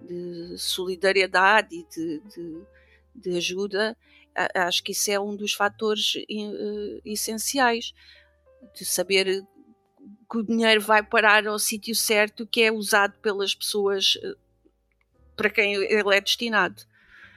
[0.00, 2.62] de solidariedade e de, de,
[3.14, 3.96] de ajuda.
[4.30, 6.14] Uh, acho que isso é um dos fatores
[7.04, 7.92] essenciais
[8.74, 9.44] de saber
[10.30, 14.16] que o dinheiro vai parar ao sítio certo que é usado pelas pessoas
[15.36, 16.82] para quem ele é destinado.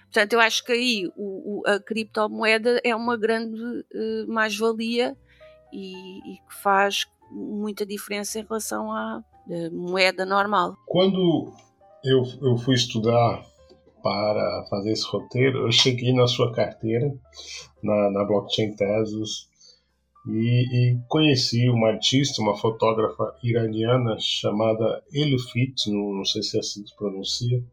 [0.06, 3.86] Portanto, eu acho que aí o, o, a criptomoeda é uma grande
[4.28, 5.18] mais-valia
[5.72, 9.24] e, e que faz muita diferença em relação à
[9.72, 10.76] moeda normal.
[10.86, 11.52] Quando
[12.04, 13.44] eu, eu fui estudar
[14.04, 17.12] para fazer esse roteiro, eu cheguei na sua carteira,
[17.84, 19.50] na, na Blockchain Tesos,
[20.28, 26.60] e, e, conheci uma artista, uma fotógrafa iraniana chamada Elifit, não, não sei se é
[26.60, 27.64] assim que pronuncia,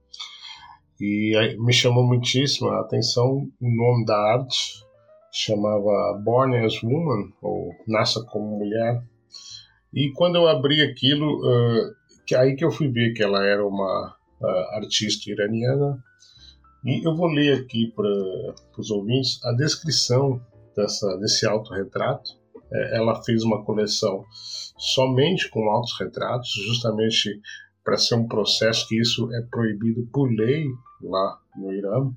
[1.00, 4.84] e me chamou muitíssimo a atenção o nome da arte,
[5.32, 9.02] chamava Born as Woman, ou Nasça como Mulher.
[9.92, 11.94] E quando eu abri aquilo, uh,
[12.26, 15.98] que aí que eu fui ver que ela era uma uh, artista iraniana.
[16.84, 18.08] E eu vou ler aqui para
[18.76, 20.40] os ouvintes a descrição
[20.76, 22.30] dessa, desse autorretrato.
[22.72, 24.24] É, ela fez uma coleção
[24.76, 27.40] somente com autorretratos, justamente
[27.84, 30.64] para ser um processo que isso é proibido por lei
[31.02, 32.10] lá no Irã.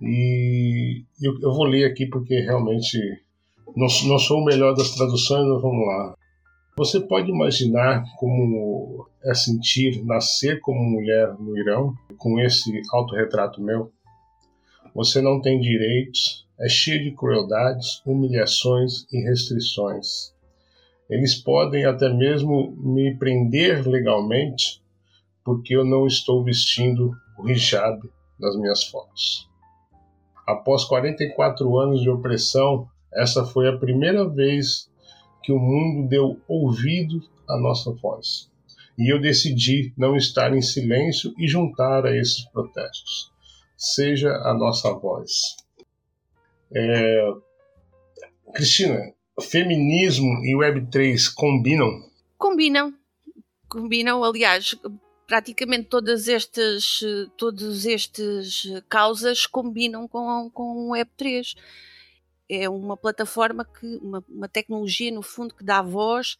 [0.00, 2.98] E eu, eu vou ler aqui porque realmente
[3.76, 6.14] não, não sou o melhor das traduções, mas vamos lá.
[6.76, 13.92] Você pode imaginar como é sentir nascer como mulher no Irão com esse autorretrato meu?
[14.94, 20.32] Você não tem direitos, é cheio de crueldades, humilhações e restrições.
[21.08, 24.82] Eles podem até mesmo me prender legalmente
[25.44, 27.12] porque eu não estou vestindo
[27.42, 28.00] o hijab
[28.38, 29.48] nas minhas fotos.
[30.46, 34.90] Após 44 anos de opressão, essa foi a primeira vez
[35.42, 38.50] que o mundo deu ouvido à nossa voz.
[38.98, 43.30] E eu decidi não estar em silêncio e juntar a esses protestos.
[43.76, 45.56] Seja a nossa voz.
[46.74, 47.26] É...
[48.54, 51.90] Cristina, feminismo e Web3 combinam?
[52.38, 52.94] Combinam.
[53.68, 54.76] Combinam, aliás,
[55.32, 57.00] praticamente todas estas,
[57.38, 61.56] todas estas causas combinam com, com o Web3.
[62.50, 66.36] É uma plataforma que, uma, uma tecnologia no fundo que dá voz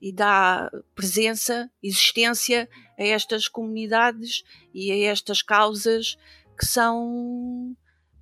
[0.00, 2.66] e dá presença, existência
[2.98, 6.16] a estas comunidades e a estas causas
[6.58, 7.76] que são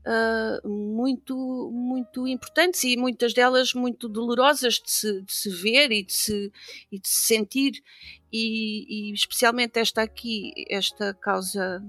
[0.09, 6.03] uh, muito, muito importantes e muitas delas muito dolorosas de se, de se ver e
[6.03, 6.53] de se,
[6.91, 7.83] e de se sentir.
[8.33, 11.83] E, e, especialmente esta aqui, esta causa,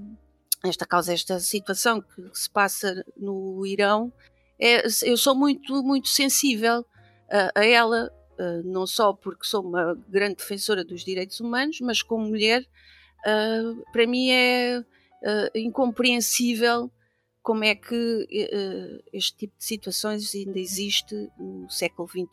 [0.63, 4.11] esta causa, esta situação que, se passa no Irão,
[4.59, 6.86] é, eu sou muito, muito sensível
[7.32, 12.01] a, a ela, uh, não só porque sou uma grande defensora dos direitos humanos, mas
[12.01, 12.61] como mulher,
[13.26, 16.91] uh, para mim é uh, incompreensível
[17.41, 22.25] como é que uh, este tipo de situações ainda existe no século XXI.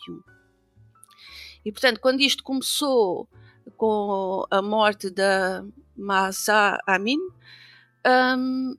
[1.64, 3.28] E portanto, quando isto começou
[3.76, 5.64] com a morte da
[5.96, 7.18] Mahsa Amin,
[8.38, 8.76] um,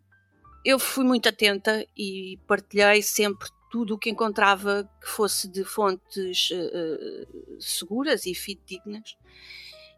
[0.63, 6.49] eu fui muito atenta e partilhei sempre tudo o que encontrava que fosse de fontes
[6.51, 9.17] uh, seguras e fidedignas.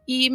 [0.07, 0.29] E,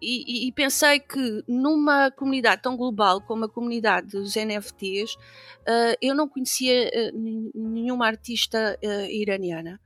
[0.00, 5.18] e, e, pensei que numa comunidade tão global como a comunidade dos NFTs, uh,
[5.66, 9.80] eh, eu não conhecia uh, nenhuma artista uh, iraniana.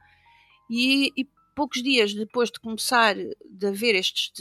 [0.71, 4.33] E, e, poucos dias depois de começar de haver estes,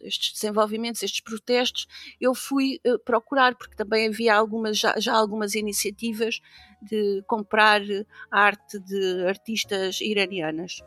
[0.00, 1.86] estes desenvolvimentos, estes protestos,
[2.18, 6.40] eu fui procurar, porque também havia algumas, já, já algumas iniciativas
[6.80, 7.82] de comprar
[8.30, 10.82] arte de artistas iranianas.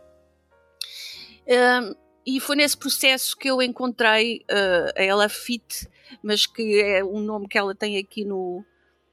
[2.31, 5.89] E foi nesse processo que eu encontrei uh, a Ella Fit,
[6.21, 8.63] mas que é um nome que ela tem aqui no,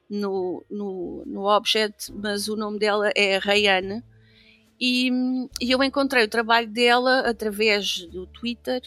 [0.09, 4.05] no, no, no objeto, mas o nome dela é Rayane.
[4.79, 5.09] E,
[5.59, 8.83] e, eu encontrei o trabalho dela através do Twitter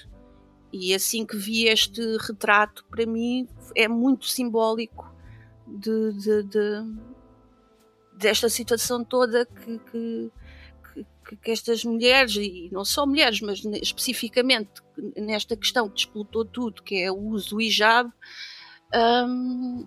[0.71, 5.11] e assim que vi este retrato, para mim é muito simbólico
[5.65, 6.95] de, de, de
[8.15, 10.31] desta situação toda que, que,
[11.29, 14.81] que, que, estas mulheres, e não só mulheres, mas especificamente
[15.15, 18.09] nesta questão que explotou tudo, que é o uso do hijab,
[18.95, 19.85] um,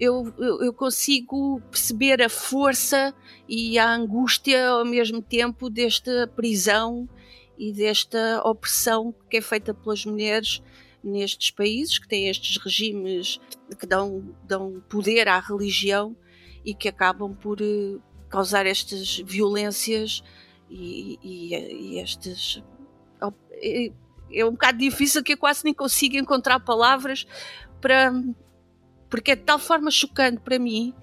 [0.00, 3.14] eu, eu, eu, consigo perceber a força
[3.48, 7.08] e a angústia ao mesmo tempo desta prisão
[7.56, 10.60] e desta opressão que é feita pelas mulheres
[11.04, 13.38] nestes países, que têm estes regimes
[13.78, 16.16] que dão, dão poder à religião
[16.64, 20.22] e que acabam por eh, causar estas violências
[20.72, 21.18] e,
[21.94, 22.62] e, estas.
[24.34, 27.26] É um bocado difícil que eu quase nem consigo encontrar palavras
[27.80, 28.12] para.
[29.10, 30.94] porque é de tal forma chocante para mim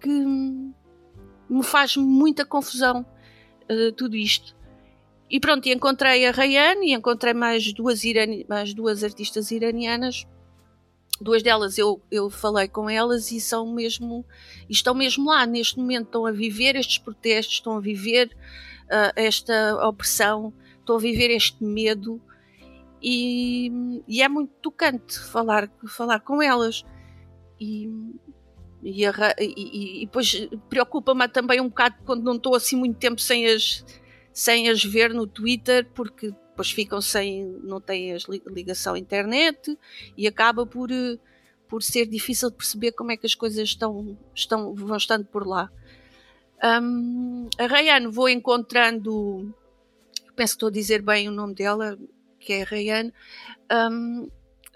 [0.00, 3.04] que me faz muita confusão
[3.70, 4.56] uh, tudo isto.
[5.30, 10.26] E pronto, encontrei a Rayane e encontrei mais duas, irani, mais duas artistas iranianas.
[11.20, 14.26] Duas delas eu, eu falei com elas e são mesmo,
[14.68, 18.34] estão mesmo lá neste momento, estão a viver estes protestos, estão a viver
[18.92, 22.20] uh, esta opressão, estou a viver este medo
[23.02, 26.84] e, e, é muito tocante falar, falar com elas.
[27.58, 27.90] e,
[28.82, 33.46] e, e, e depois preocupa-me também um bocado quando não estou assim muito tempo sem
[33.46, 33.84] as,
[34.32, 39.76] sem as ver no Twitter, porque depois ficam sem, não têm as ligação à internet
[40.16, 40.90] e acaba por,
[41.68, 45.46] por ser difícil de perceber como é que as coisas estão, estão, vão estando por
[45.46, 45.70] lá.
[46.64, 49.52] Um, a Rayane vou encontrando,
[50.36, 51.98] penso que estou a dizer bem o nome dela,
[52.38, 53.12] que é Rayane,
[53.90, 54.28] um,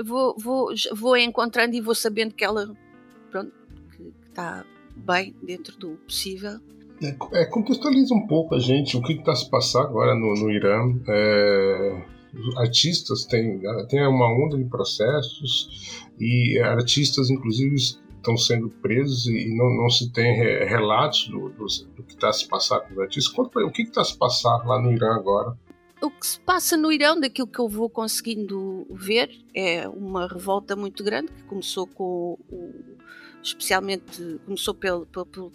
[0.04, 2.74] vou, vou, vou encontrando e vou sabendo que ela
[3.30, 3.52] pronto,
[3.96, 4.64] que está
[4.96, 6.58] bem dentro do possível.
[7.02, 10.50] É, é, contextualiza um pouco a gente o que está se passando agora no, no
[10.50, 10.94] Irã.
[11.06, 12.02] É,
[12.56, 17.76] artistas têm, tem uma onda de processos e artistas, inclusive,
[18.26, 20.34] estão sendo presos e não, não se tem
[20.66, 23.32] relatos do, do, do que está se passando os artistas.
[23.32, 25.56] Conta o que está se passando lá no Irã agora.
[26.02, 30.76] O que se passa no Irão, daquilo que eu vou conseguindo ver, é uma revolta
[30.76, 32.74] muito grande que começou com o,
[33.42, 35.06] especialmente começou pelo,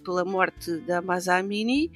[0.03, 1.91] pela morte da Masa Amini,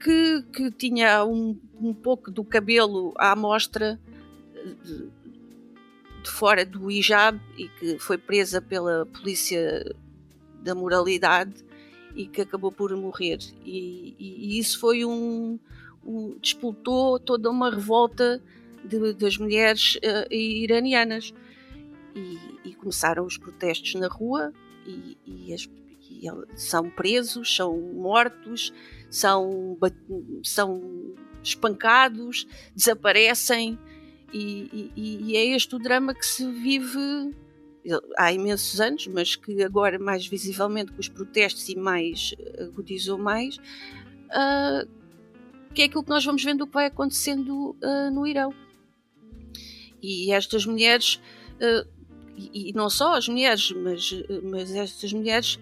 [0.00, 3.98] que, que tinha um, um pouco do cabelo à mostra
[4.84, 5.10] de,
[6.28, 9.84] de fora do hijab e que foi presa pela polícia
[10.62, 11.64] da moralidade
[12.14, 13.38] e que acabou por morrer.
[13.64, 15.58] E, e, e isso foi um,
[16.04, 18.42] um, disputou toda uma revolta
[18.84, 21.32] de, das mulheres uh, iranianas.
[22.14, 24.52] E, e, começaram os protestos na rua
[24.86, 25.68] e, e, as,
[26.10, 26.26] e,
[26.56, 28.72] são presos, são mortos,
[29.08, 29.78] são,
[30.42, 33.78] são espancados, desaparecem
[34.32, 37.34] e, e, e, é este o drama que se vive
[38.16, 43.56] há imensos anos, mas que agora mais visivelmente com os protestos e mais agudizou mais,
[43.56, 44.88] uh,
[45.74, 48.52] que é aquilo que nós vamos vendo o que vai acontecendo uh, no Irão.
[50.02, 51.20] E estas mulheres,
[51.56, 51.88] uh,
[52.36, 54.10] e, e, não só as mulheres, mas,
[54.44, 55.58] mas estas mulheres,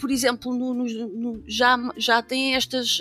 [0.00, 2.98] por exemplo, no, no, no, já, já têm estas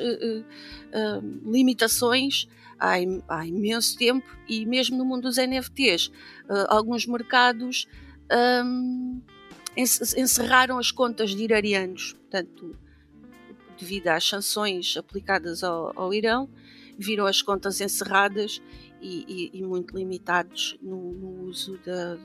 [1.45, 2.49] limitações
[2.80, 2.95] há,
[3.27, 6.11] há imenso tempo e mesmo no mundo dos NFTs, uh,
[6.49, 7.88] eh, alguns mercados
[8.65, 9.21] um,
[10.17, 12.77] encerraram as contas de iranianos, portanto,
[13.77, 16.49] devido às sanções aplicadas ao, ao Irão,
[16.97, 18.61] viram as contas encerradas
[19.01, 22.15] e, e, e muito limitados no, no uso da,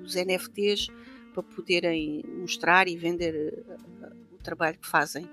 [0.00, 0.88] dos NFTs
[1.32, 5.28] para poderem mostrar e vender uh, o trabalho que fazem.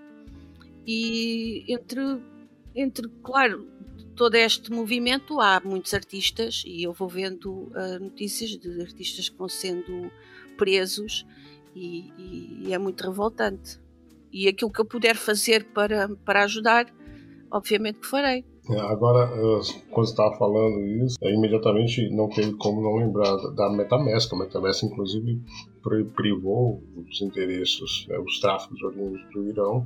[0.86, 2.22] E entre,
[2.76, 3.68] entre claro,
[4.16, 9.38] todo este movimento há muitos artistas e eu vou vendo uh, notícias de artistas que
[9.38, 10.12] vão sendo
[10.58, 11.26] presos
[11.76, 13.80] e, e, e, é muito revoltante.
[14.32, 16.86] E aquilo que eu puder fazer para, para ajudar,
[17.52, 18.46] obviamente que farei.
[18.70, 19.30] É, agora,
[19.92, 24.32] quando estava falando isso, é, imediatamente não teve como não lembrar da Metamask.
[24.32, 25.42] A Metamask, inclusive,
[26.16, 29.86] privou os interesses, né, os tráficos oriundos do Irão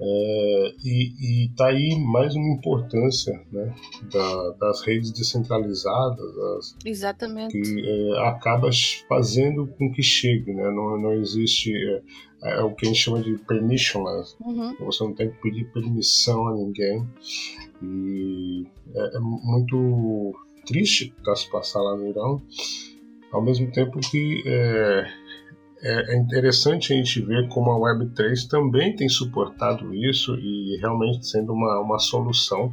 [0.00, 3.74] é, e está aí mais uma importância né,
[4.12, 7.52] da, das redes descentralizadas Exatamente.
[7.60, 8.70] que é, acaba
[9.08, 10.64] fazendo com que chegue, né?
[10.70, 11.72] não, não existe
[12.42, 14.74] é, é o que a gente chama de permissionless, uhum.
[14.80, 17.06] você não tem que pedir permissão a ninguém
[17.82, 20.34] e é, é muito
[20.66, 22.42] triste estar se passar lá no Irão,
[23.30, 24.42] ao mesmo tempo que
[25.84, 31.26] é, é, interessante a gente ver como a Web3 também tem suportado isso e realmente
[31.26, 32.72] sendo uma, uma solução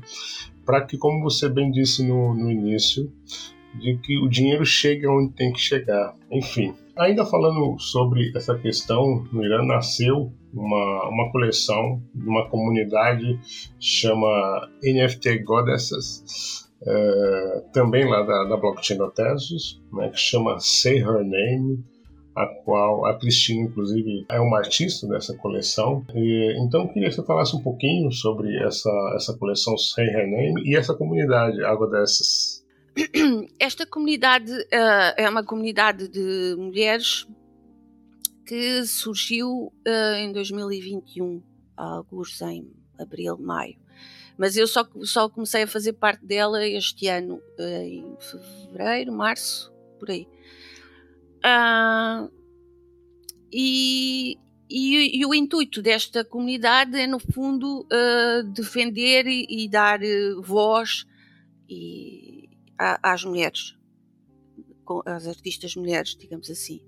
[0.65, 3.11] para que, como você bem disse no, no início,
[3.75, 6.15] de que o dinheiro chegue onde tem que chegar.
[6.31, 13.39] Enfim, ainda falando sobre essa questão, no Irã nasceu uma, uma coleção de uma comunidade
[13.79, 20.99] chama NFT Goddesses, é, também lá da, da blockchain da Tesos, né, que chama Say
[20.99, 21.83] Her Name
[22.35, 26.05] a qual a Cristina, inclusive, é uma artista dessa coleção.
[26.15, 30.75] E, então, queria que você falasse um pouquinho sobre essa, essa coleção Sem Rename e
[30.75, 32.61] essa comunidade Água Dessas.
[33.59, 37.25] Esta comunidade uh, é uma comunidade de mulheres
[38.45, 41.41] que surgiu uh, em 2021,
[41.77, 42.69] alguns em
[42.99, 43.77] abril, maio.
[44.37, 49.71] Mas eu só, só comecei a fazer parte dela este ano, uh, em fevereiro, março,
[49.99, 50.27] por aí.
[51.43, 52.31] Uh,
[53.51, 54.37] e,
[54.69, 60.41] e, e, o intuito desta comunidade é, no fundo, uh, defender e, e dar uh,
[60.41, 61.05] voz
[61.67, 63.75] e, a, às mulheres,
[65.05, 66.81] às artistas mulheres, digamos assim.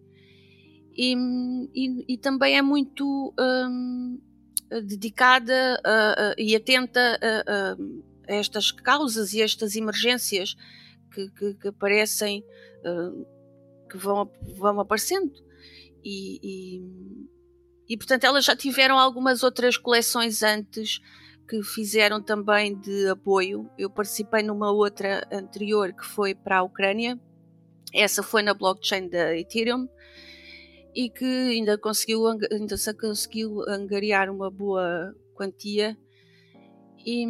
[0.96, 4.22] E, também é muito um,
[4.86, 5.82] dedicada
[6.38, 7.78] e atenta a, a,
[8.28, 10.56] estas causas e estas emergências
[11.12, 12.46] que, que, que aparecem
[13.94, 14.28] que vão,
[14.58, 15.32] vão aparecendo.
[16.04, 16.82] E, e,
[17.88, 21.00] e, portanto, elas já tiveram algumas outras coleções antes
[21.48, 23.70] que fizeram também de apoio.
[23.78, 27.20] Eu participei numa outra anterior que foi para a Ucrânia.
[27.94, 29.88] Essa foi na blockchain da Ethereum
[30.96, 35.96] e que ainda conseguiu, ainda se conseguiu angariar uma boa quantia.
[37.06, 37.26] E,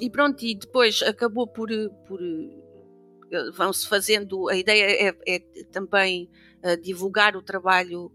[0.00, 1.68] e pronto, e depois acabou por,
[2.06, 2.20] por
[3.54, 5.38] vão-se fazendo, a ideia é, é
[5.70, 6.28] também
[6.62, 8.12] uh, divulgar o trabalho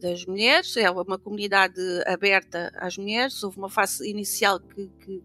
[0.00, 5.22] das mulheres, é uma comunidade aberta às mulheres, houve uma fase inicial que, que,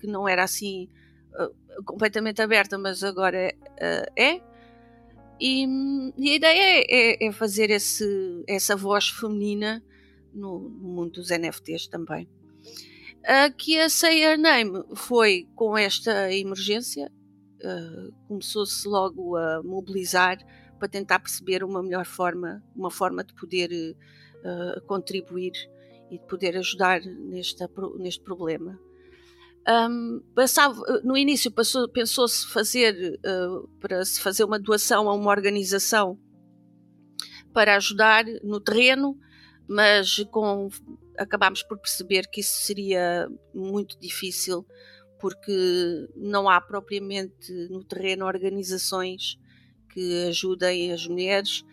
[0.00, 0.88] que não era assim
[1.34, 4.40] uh, completamente aberta, mas agora uh, é.
[5.40, 5.66] E,
[6.18, 9.82] e, a ideia é, é, é fazer esse, essa voz feminina
[10.32, 12.28] no, no, mundo dos NFTs também.
[13.24, 17.10] Aqui a Say Your Name foi com esta emergência,
[17.64, 20.38] uh, começou-se logo a mobilizar
[20.78, 25.52] para tentar perceber uma melhor forma, uma forma de poder uh, contribuir
[26.10, 27.66] e de poder ajudar neste,
[28.24, 28.78] problema.
[29.68, 30.22] Um,
[31.04, 31.52] no início
[31.92, 36.18] pensou-se fazer uh, para se fazer uma doação a uma organização
[37.52, 39.18] para ajudar no terreno,
[39.68, 40.68] mas com,
[41.18, 44.66] acabámos por perceber que isso seria muito difícil
[45.20, 49.38] porque não há propriamente no terreno organizações
[49.92, 51.64] que ajudem as mulheres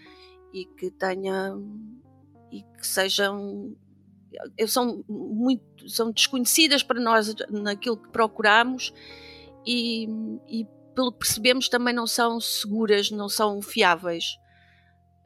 [0.54, 1.64] e que tenham
[2.52, 3.76] e que sejam
[4.68, 8.94] são muito são desconhecidas para nós naquilo que procuramos
[9.66, 10.08] e,
[10.48, 14.38] e pelo que percebemos também não são seguras não são fiáveis.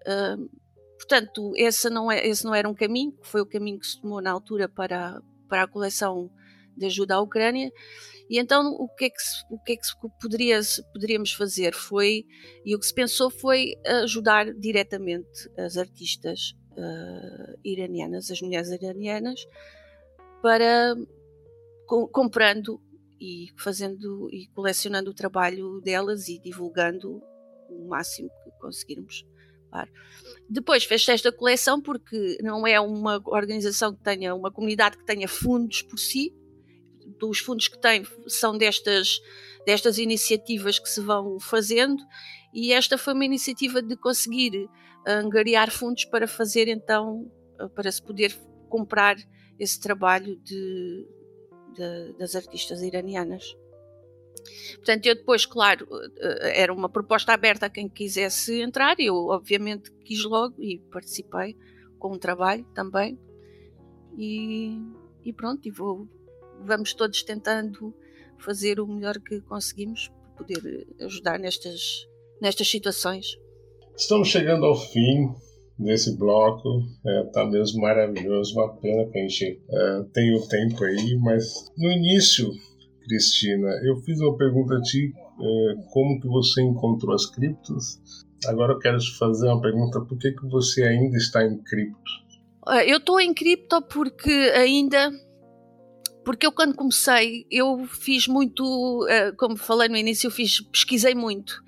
[0.02, 0.50] Uh,
[0.98, 4.22] portanto esse não é esse não era um caminho foi o caminho que se tomou
[4.22, 6.30] na altura para para a coleção
[6.82, 7.72] de ajuda à Ucrânia
[8.32, 9.18] e então o que é que,
[9.50, 9.82] o que, é que
[10.22, 10.62] poderia,
[10.94, 12.26] poderíamos fazer foi,
[12.66, 13.74] e o que se pensou foi
[14.04, 19.46] ajudar diretamente as artistas uh, iranianas, as mulheres iranianas,
[20.42, 20.96] para
[21.86, 22.82] com, comprando
[23.20, 27.22] e fazendo e colecionando o trabalho delas e divulgando
[27.70, 29.26] o máximo que conseguirmos.
[29.70, 29.92] Claro.
[30.50, 35.28] Depois fez esta coleção porque não é uma organização que tenha uma comunidade que tenha
[35.28, 36.34] fundos por si,
[37.22, 39.22] dos fundos que tem são destas,
[39.66, 42.04] destas iniciativas que se vão fazendo
[42.54, 44.68] e esta foi uma iniciativa de conseguir
[45.08, 47.32] angariar fundos para fazer então,
[47.76, 48.36] para se poder
[48.68, 49.16] comprar
[49.60, 51.08] esse trabalho de,
[51.74, 53.56] de, das artistas iranianas.
[54.76, 55.88] Portanto, eu depois, claro,
[56.42, 61.56] era uma proposta aberta a quem quisesse entrar, eu obviamente quis logo e participei
[62.00, 63.20] com um trabalho também.
[64.18, 64.78] E,
[65.24, 66.08] e pronto, e vou
[66.66, 67.94] vamos todos tentando
[68.38, 72.08] fazer o melhor que conseguimos para poder ajudar nestas,
[72.42, 73.38] nestas situações.
[73.96, 75.34] Estamos chegando ao fim
[75.78, 76.84] desse bloco.
[77.06, 81.72] É, tá mesmo maravilhoso, uma pena que a gente é, tem o tempo aí, mas
[81.78, 82.50] no início,
[83.04, 88.00] Cristina, eu fiz uma pergunta a ti, é, como que você encontrou as criptos?
[88.48, 92.22] Agora eu quero te fazer uma pergunta, por que, que você ainda está em cripto?
[92.88, 95.12] Eu estou em cripto porque ainda
[96.24, 101.16] porque eu quando comecei, eu fiz muito, eh, como falei no início, eu fiz, pesquisei
[101.16, 101.64] muito.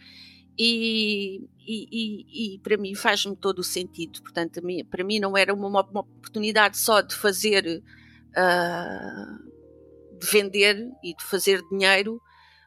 [0.57, 4.21] E, e, e, e para mim faz-me todo o sentido.
[4.21, 7.83] Portanto, para mim não era uma, uma oportunidade só de fazer,
[8.29, 12.21] uh, de vender e de fazer dinheiro,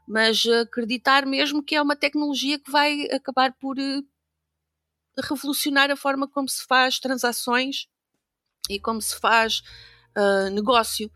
[0.08, 4.04] mas acreditar mesmo que é uma tecnologia que vai acabar por uh,
[5.22, 7.86] revolucionar a forma como se faz transações
[8.68, 9.62] e como se faz
[10.16, 11.10] uh, negócio.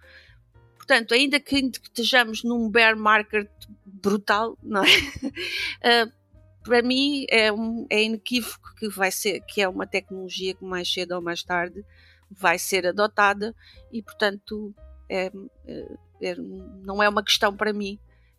[0.91, 3.49] Portanto, ainda que estejamos num bear market
[3.85, 4.89] brutal, não é?
[4.89, 6.13] Uh,
[6.65, 10.93] para mim é, um, é inequívoco que vai ser que é uma tecnologia que mais
[10.93, 11.85] cedo ou mais tarde
[12.29, 13.55] vai ser adotada
[13.93, 14.75] e portanto
[15.09, 15.31] é,
[15.65, 15.87] é,
[16.23, 17.97] é, não é uma questão para mim.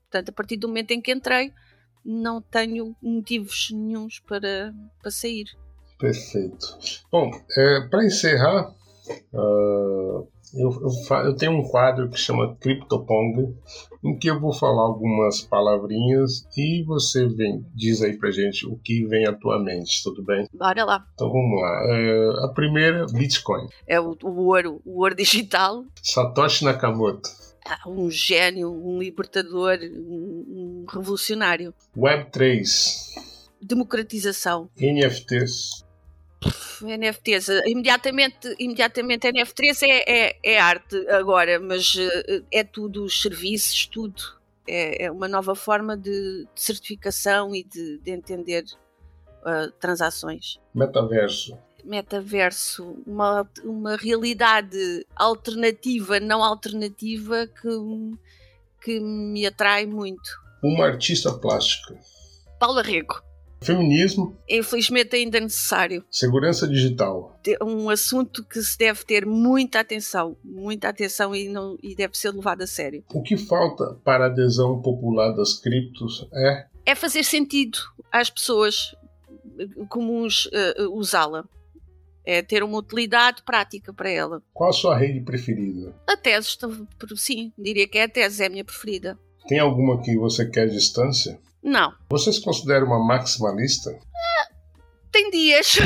[0.09, 1.53] Portanto a partir do momento em que entrei
[2.03, 5.45] não tenho motivos nenhums para, para sair.
[5.97, 6.77] Perfeito.
[7.09, 8.75] Bom é, para encerrar
[9.33, 13.55] uh, eu, eu, eu, tenho um quadro que chama CryptoPong,
[14.03, 18.77] em que eu vou falar algumas palavrinhas e você vem, diz aí pra gente o
[18.77, 20.47] que vem à tua mente, tudo bem?
[20.53, 21.05] Bora lá.
[21.13, 21.83] Então vamos lá.
[21.85, 23.67] É, a primeira, Bitcoin.
[23.87, 25.85] É o, o ouro, o ouro digital.
[26.01, 27.29] Satoshi Nakamoto.
[27.65, 31.73] Ah, um gênio, um libertador, um, um revolucionário.
[31.95, 32.65] Web3.
[33.61, 34.69] Democratização.
[34.79, 35.80] NFTs.
[36.81, 43.85] NFTs, imediatamente, imediatamente NFTs é, é, é arte agora, mas eh, é tudo os serviços,
[43.85, 44.21] tudo.
[44.67, 48.63] É, é uma nova forma de, de certificação e de, de entender
[49.41, 50.59] uh, transações.
[50.73, 51.57] Metaverso.
[51.83, 57.69] Metaverso, uma, uma realidade alternativa, não alternativa, que,
[58.83, 60.29] que me atrai muito.
[60.63, 61.99] Uma artista plástica.
[62.59, 63.30] Paula Rego.
[63.63, 64.35] Feminismo.
[64.49, 66.03] Infelizmente ainda é necessário.
[66.09, 67.39] Segurança digital.
[67.61, 72.31] Um assunto que se deve ter muita atenção, muita atenção e, não, e deve ser
[72.31, 73.03] levado a sério.
[73.13, 76.65] O que falta para a adesão popular das criptos é?
[76.85, 77.77] É fazer sentido
[78.11, 78.95] às pessoas
[79.89, 81.45] comuns uh, usá-la.
[82.23, 84.43] É ter uma utilidade prática para ela.
[84.53, 85.93] Qual a sua rede preferida?
[86.07, 86.57] A tese,
[87.15, 89.17] sim, diria que é a tese, é a minha preferida.
[89.47, 91.39] Tem alguma que você quer distância?
[91.63, 91.93] Não.
[92.09, 93.91] Você se considera uma maximalista?
[95.11, 95.77] tem dias.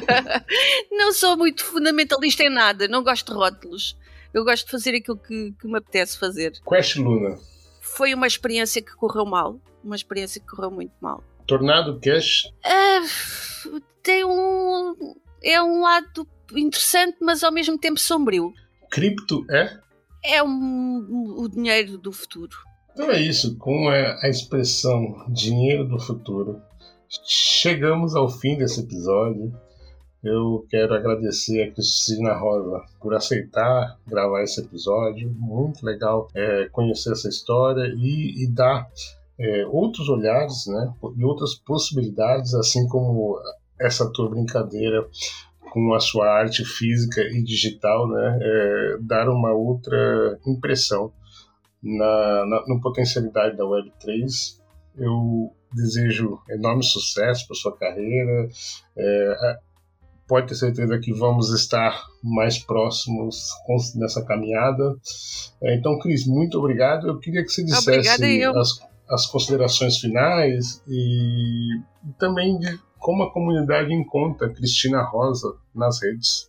[0.90, 3.96] não sou muito fundamentalista em nada, não gosto de rótulos.
[4.32, 6.52] Eu gosto de fazer aquilo que, que me apetece fazer.
[6.68, 7.38] Quest Luna.
[7.80, 9.60] Foi uma experiência que correu mal.
[9.82, 11.22] Uma experiência que correu muito mal.
[11.46, 12.46] Tornado Cash?
[12.66, 15.14] Uh, tem um.
[15.42, 18.52] É um lado interessante, mas ao mesmo tempo sombrio.
[18.90, 19.78] Cripto é?
[20.24, 22.56] É um, o dinheiro do futuro.
[22.94, 26.62] Então é isso, com a expressão dinheiro do futuro,
[27.26, 29.52] chegamos ao fim desse episódio.
[30.22, 35.28] Eu quero agradecer a Cristina Rosa por aceitar gravar esse episódio.
[35.36, 38.88] Muito legal é, conhecer essa história e, e dar
[39.40, 43.40] é, outros olhares né, e outras possibilidades, assim como
[43.78, 45.04] essa tua brincadeira
[45.72, 51.12] com a sua arte física e digital, né, é, dar uma outra impressão
[51.84, 54.58] na, na, na potencialidade da Web3.
[54.96, 58.48] Eu desejo enorme sucesso para sua carreira.
[58.96, 59.58] É,
[60.26, 63.52] pode ter certeza que vamos estar mais próximos
[63.96, 64.96] nessa caminhada.
[65.62, 67.08] É, então, Cris, muito obrigado.
[67.08, 73.30] Eu queria que você dissesse as, as, considerações finais e, e também de como a
[73.30, 76.48] comunidade encontra Cristina Rosa nas redes.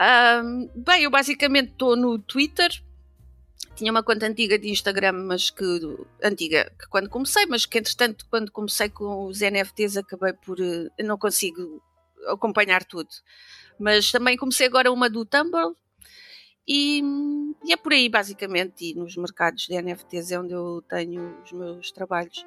[0.00, 2.70] Um, bem, eu basicamente estou no Twitter,
[3.74, 5.64] tinha uma conta antiga de Instagram, mas que
[6.22, 10.90] antiga que quando comecei, mas que entretanto quando comecei com os NFTs acabei por uh,
[11.02, 11.82] não consigo
[12.26, 13.08] acompanhar tudo.
[13.78, 15.74] Mas também comecei agora uma do Tumblr
[16.68, 17.02] e,
[17.64, 21.52] e, é por aí basicamente e nos mercados de NFTs é onde eu tenho os
[21.52, 22.46] meus trabalhos.